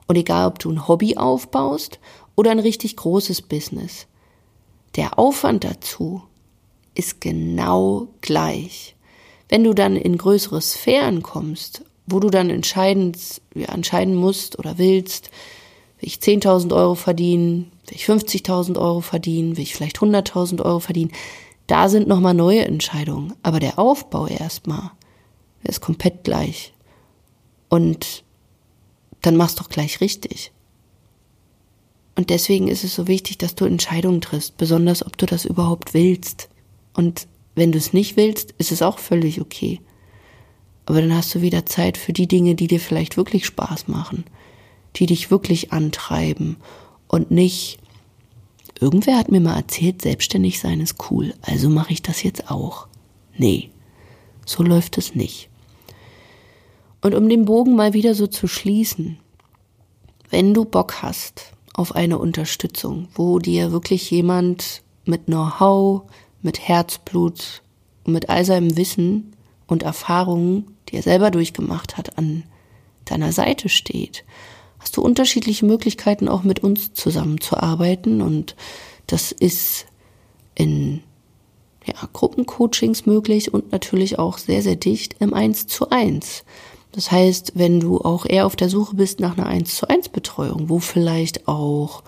Und 0.08 0.16
egal, 0.16 0.48
ob 0.48 0.58
du 0.58 0.70
ein 0.70 0.88
Hobby 0.88 1.16
aufbaust 1.16 2.00
oder 2.36 2.50
ein 2.50 2.58
richtig 2.58 2.96
großes 2.96 3.42
Business. 3.42 4.06
Der 4.96 5.18
Aufwand 5.18 5.64
dazu 5.64 6.22
ist 6.94 7.20
genau 7.20 8.08
gleich. 8.20 8.96
Wenn 9.48 9.64
du 9.64 9.74
dann 9.74 9.96
in 9.96 10.16
größere 10.16 10.60
Sphären 10.60 11.22
kommst, 11.22 11.84
wo 12.06 12.20
du 12.20 12.30
dann 12.30 12.50
entscheiden, 12.50 13.12
ja, 13.54 13.68
entscheiden 13.68 14.14
musst 14.14 14.58
oder 14.58 14.78
willst, 14.78 15.30
will 16.00 16.08
ich 16.08 16.16
10.000 16.16 16.74
Euro 16.74 16.94
verdienen, 16.94 17.70
will 17.86 17.96
ich 17.96 18.04
50.000 18.04 18.78
Euro 18.78 19.00
verdienen, 19.00 19.56
will 19.56 19.62
ich 19.62 19.74
vielleicht 19.74 19.98
100.000 19.98 20.62
Euro 20.64 20.80
verdienen, 20.80 21.12
da 21.66 21.88
sind 21.88 22.08
nochmal 22.08 22.34
neue 22.34 22.64
Entscheidungen. 22.64 23.34
Aber 23.42 23.60
der 23.60 23.78
Aufbau 23.78 24.26
erstmal, 24.26 24.90
ist 25.64 25.80
komplett 25.80 26.24
gleich. 26.24 26.72
Und 27.68 28.24
dann 29.20 29.36
machst 29.36 29.60
doch 29.60 29.68
gleich 29.68 30.00
richtig. 30.00 30.52
Und 32.14 32.30
deswegen 32.30 32.68
ist 32.68 32.84
es 32.84 32.94
so 32.94 33.08
wichtig, 33.08 33.38
dass 33.38 33.54
du 33.54 33.64
Entscheidungen 33.64 34.20
triffst, 34.20 34.56
besonders 34.56 35.04
ob 35.04 35.16
du 35.16 35.26
das 35.26 35.44
überhaupt 35.44 35.94
willst. 35.94 36.48
Und 36.92 37.26
wenn 37.54 37.72
du 37.72 37.78
es 37.78 37.92
nicht 37.92 38.16
willst, 38.16 38.54
ist 38.58 38.72
es 38.72 38.82
auch 38.82 38.98
völlig 38.98 39.40
okay. 39.40 39.80
Aber 40.84 41.00
dann 41.00 41.14
hast 41.14 41.34
du 41.34 41.42
wieder 41.42 41.64
Zeit 41.64 41.96
für 41.96 42.12
die 42.12 42.26
Dinge, 42.26 42.54
die 42.54 42.66
dir 42.66 42.80
vielleicht 42.80 43.16
wirklich 43.16 43.46
Spaß 43.46 43.88
machen, 43.88 44.24
die 44.96 45.06
dich 45.06 45.30
wirklich 45.30 45.72
antreiben 45.72 46.56
und 47.06 47.30
nicht, 47.30 47.78
irgendwer 48.80 49.16
hat 49.16 49.30
mir 49.30 49.40
mal 49.40 49.56
erzählt, 49.56 50.02
selbstständig 50.02 50.58
sein 50.58 50.80
ist 50.80 50.96
cool, 51.10 51.34
also 51.40 51.70
mache 51.70 51.92
ich 51.92 52.02
das 52.02 52.22
jetzt 52.22 52.50
auch. 52.50 52.88
Nee, 53.38 53.70
so 54.44 54.62
läuft 54.62 54.98
es 54.98 55.14
nicht. 55.14 55.48
Und 57.00 57.14
um 57.14 57.28
den 57.28 57.44
Bogen 57.44 57.74
mal 57.74 57.94
wieder 57.94 58.14
so 58.14 58.26
zu 58.26 58.46
schließen, 58.46 59.18
wenn 60.30 60.52
du 60.52 60.64
Bock 60.64 61.02
hast 61.02 61.52
auf 61.72 61.94
eine 61.94 62.18
Unterstützung, 62.18 63.08
wo 63.14 63.38
dir 63.38 63.72
wirklich 63.72 64.10
jemand 64.10 64.82
mit 65.04 65.26
Know-how, 65.26 66.02
mit 66.42 66.60
Herzblut 66.60 67.62
mit 68.06 68.28
all 68.28 68.44
seinem 68.44 68.76
Wissen 68.76 69.32
und 69.66 69.82
Erfahrungen, 69.82 70.76
die 70.88 70.96
er 70.96 71.02
selber 71.02 71.30
durchgemacht 71.30 71.96
hat, 71.96 72.18
an 72.18 72.44
deiner 73.04 73.32
Seite 73.32 73.68
steht, 73.68 74.24
hast 74.78 74.96
du 74.96 75.02
unterschiedliche 75.02 75.64
Möglichkeiten, 75.64 76.28
auch 76.28 76.42
mit 76.42 76.60
uns 76.62 76.92
zusammenzuarbeiten. 76.94 78.20
Und 78.20 78.56
das 79.06 79.32
ist 79.32 79.86
in 80.54 81.02
ja, 81.84 81.94
Gruppencoachings 82.12 83.06
möglich 83.06 83.54
und 83.54 83.72
natürlich 83.72 84.18
auch 84.18 84.38
sehr, 84.38 84.62
sehr 84.62 84.76
dicht 84.76 85.16
im 85.20 85.34
Eins 85.34 85.66
zu 85.66 85.90
eins. 85.90 86.44
Das 86.92 87.10
heißt, 87.10 87.52
wenn 87.54 87.80
du 87.80 87.98
auch 87.98 88.26
eher 88.26 88.46
auf 88.46 88.54
der 88.54 88.68
Suche 88.68 88.94
bist 88.96 89.18
nach 89.18 89.36
einer 89.36 89.46
1 89.46 89.76
zu 89.76 89.88
1 89.88 90.10
Betreuung, 90.10 90.68
wo 90.68 90.78
vielleicht 90.78 91.48
auch 91.48 92.02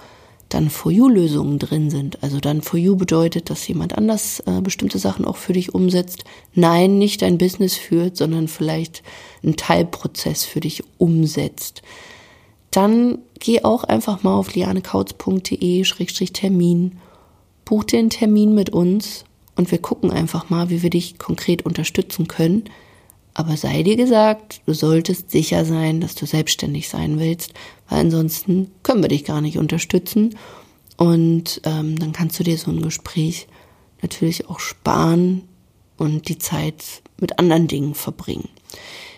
dann 0.51 0.69
For 0.71 0.93
You-Lösungen 0.93 1.59
drin 1.59 1.91
sind. 1.91 2.23
Also 2.23 2.39
dann 2.39 2.63
For 2.63 2.79
You 2.79 2.95
bedeutet, 2.97 3.51
dass 3.51 3.67
jemand 3.67 3.99
anders 3.99 4.39
äh, 4.47 4.61
bestimmte 4.61 4.99
Sachen 4.99 5.25
auch 5.25 5.37
für 5.37 5.55
dich 5.55 5.75
umsetzt. 5.75 6.23
Nein, 6.55 6.99
nicht 6.99 7.23
dein 7.23 7.39
Business 7.39 7.75
führt, 7.75 8.17
sondern 8.17 8.47
vielleicht 8.47 9.03
einen 9.43 9.57
Teilprozess 9.57 10.45
für 10.45 10.61
dich 10.61 10.85
umsetzt. 10.99 11.83
Dann 12.71 13.19
geh 13.41 13.65
auch 13.65 13.83
einfach 13.85 14.23
mal 14.23 14.37
auf 14.37 14.55
lianekautz.de-termin, 14.55 16.99
buch 17.65 17.85
einen 17.93 18.11
Termin 18.11 18.55
mit 18.55 18.71
uns 18.71 19.25
und 19.57 19.71
wir 19.71 19.79
gucken 19.79 20.11
einfach 20.11 20.51
mal, 20.51 20.69
wie 20.71 20.83
wir 20.83 20.91
dich 20.91 21.19
konkret 21.19 21.65
unterstützen 21.65 22.29
können. 22.29 22.65
Aber 23.35 23.57
sei 23.57 23.83
dir 23.83 23.97
gesagt, 23.97 24.63
du 24.65 24.75
solltest 24.75 25.31
sicher 25.31 25.65
sein, 25.65 26.01
dass 26.01 26.15
du 26.15 26.25
selbstständig 26.25 26.89
sein 26.89 27.19
willst, 27.19 27.53
weil 27.89 28.01
ansonsten 28.01 28.71
können 28.83 29.03
wir 29.03 29.09
dich 29.09 29.25
gar 29.25 29.41
nicht 29.41 29.59
unterstützen. 29.59 30.37
Und 30.97 31.61
ähm, 31.65 31.99
dann 31.99 32.13
kannst 32.13 32.39
du 32.39 32.45
dir 32.45 32.57
so 32.57 32.71
ein 32.71 32.81
Gespräch 32.81 33.49
natürlich 34.03 34.49
auch 34.49 34.61
sparen 34.61 35.43
und 35.97 36.29
die 36.29 36.39
Zeit 36.39 37.03
mit 37.21 37.39
anderen 37.39 37.67
Dingen 37.67 37.95
verbringen. 37.95 38.49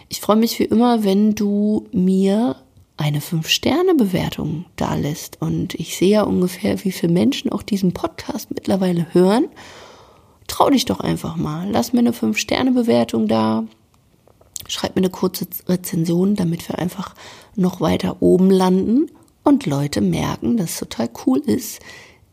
Ich 0.09 0.21
freue 0.21 0.37
mich 0.37 0.59
wie 0.59 0.65
immer, 0.65 1.05
wenn 1.05 1.35
du 1.35 1.87
mir 1.93 2.57
eine 2.97 3.21
5-Sterne-Bewertung 3.21 4.65
da 4.77 4.95
lässt. 4.95 5.41
Und 5.43 5.75
ich 5.75 5.97
sehe 5.97 6.11
ja 6.11 6.23
ungefähr, 6.23 6.83
wie 6.85 6.93
viele 6.93 7.13
Menschen 7.13 7.53
auch 7.53 7.63
diesen 7.63 7.93
Podcast 7.93 8.51
mittlerweile 8.51 9.13
hören. 9.13 9.49
Trau 10.47 10.71
dich 10.71 10.85
doch 10.85 11.01
einfach 11.01 11.37
mal. 11.37 11.69
Lass 11.71 11.93
mir 11.93 11.99
eine 11.99 12.13
5-Sterne-Bewertung 12.13 13.29
da. 13.29 13.65
Schreib 14.69 14.97
mir 14.97 15.01
eine 15.01 15.11
kurze 15.11 15.47
Rezension, 15.69 16.35
damit 16.35 16.69
wir 16.69 16.79
einfach 16.79 17.15
noch 17.55 17.81
weiter 17.81 18.17
oben 18.21 18.51
landen 18.51 19.11
und 19.45 19.67
Leute 19.67 20.01
merken, 20.01 20.57
dass 20.57 20.71
es 20.71 20.79
total 20.79 21.09
cool 21.27 21.39
ist, 21.39 21.81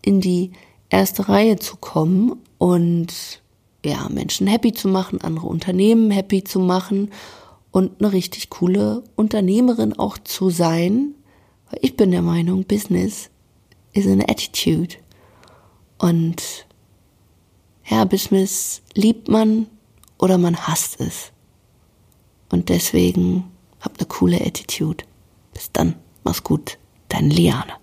in 0.01 0.19
die 0.19 0.51
erste 0.89 1.29
Reihe 1.29 1.57
zu 1.57 1.77
kommen 1.77 2.39
und 2.57 3.41
ja, 3.85 4.07
Menschen 4.09 4.47
happy 4.47 4.73
zu 4.73 4.87
machen, 4.87 5.21
andere 5.21 5.47
Unternehmen 5.47 6.11
happy 6.11 6.43
zu 6.43 6.59
machen 6.59 7.11
und 7.71 7.99
eine 7.99 8.13
richtig 8.13 8.49
coole 8.49 9.03
Unternehmerin 9.15 9.93
auch 9.93 10.17
zu 10.17 10.49
sein. 10.49 11.15
Weil 11.69 11.79
ich 11.81 11.97
bin 11.97 12.11
der 12.11 12.21
Meinung, 12.21 12.63
Business 12.63 13.29
is 13.93 14.07
an 14.07 14.21
attitude. 14.21 14.95
Und 15.97 16.65
ja, 17.85 18.05
Business 18.05 18.81
liebt 18.93 19.27
man 19.27 19.67
oder 20.17 20.37
man 20.37 20.55
hasst 20.55 21.01
es. 21.01 21.32
Und 22.53 22.69
deswegen 22.69 23.45
hab 23.81 23.97
eine 23.97 24.07
coole 24.07 24.39
Attitude. 24.39 25.05
Bis 25.55 25.71
dann, 25.71 25.95
mach's 26.23 26.43
gut, 26.43 26.77
dein 27.09 27.31
Liane. 27.31 27.73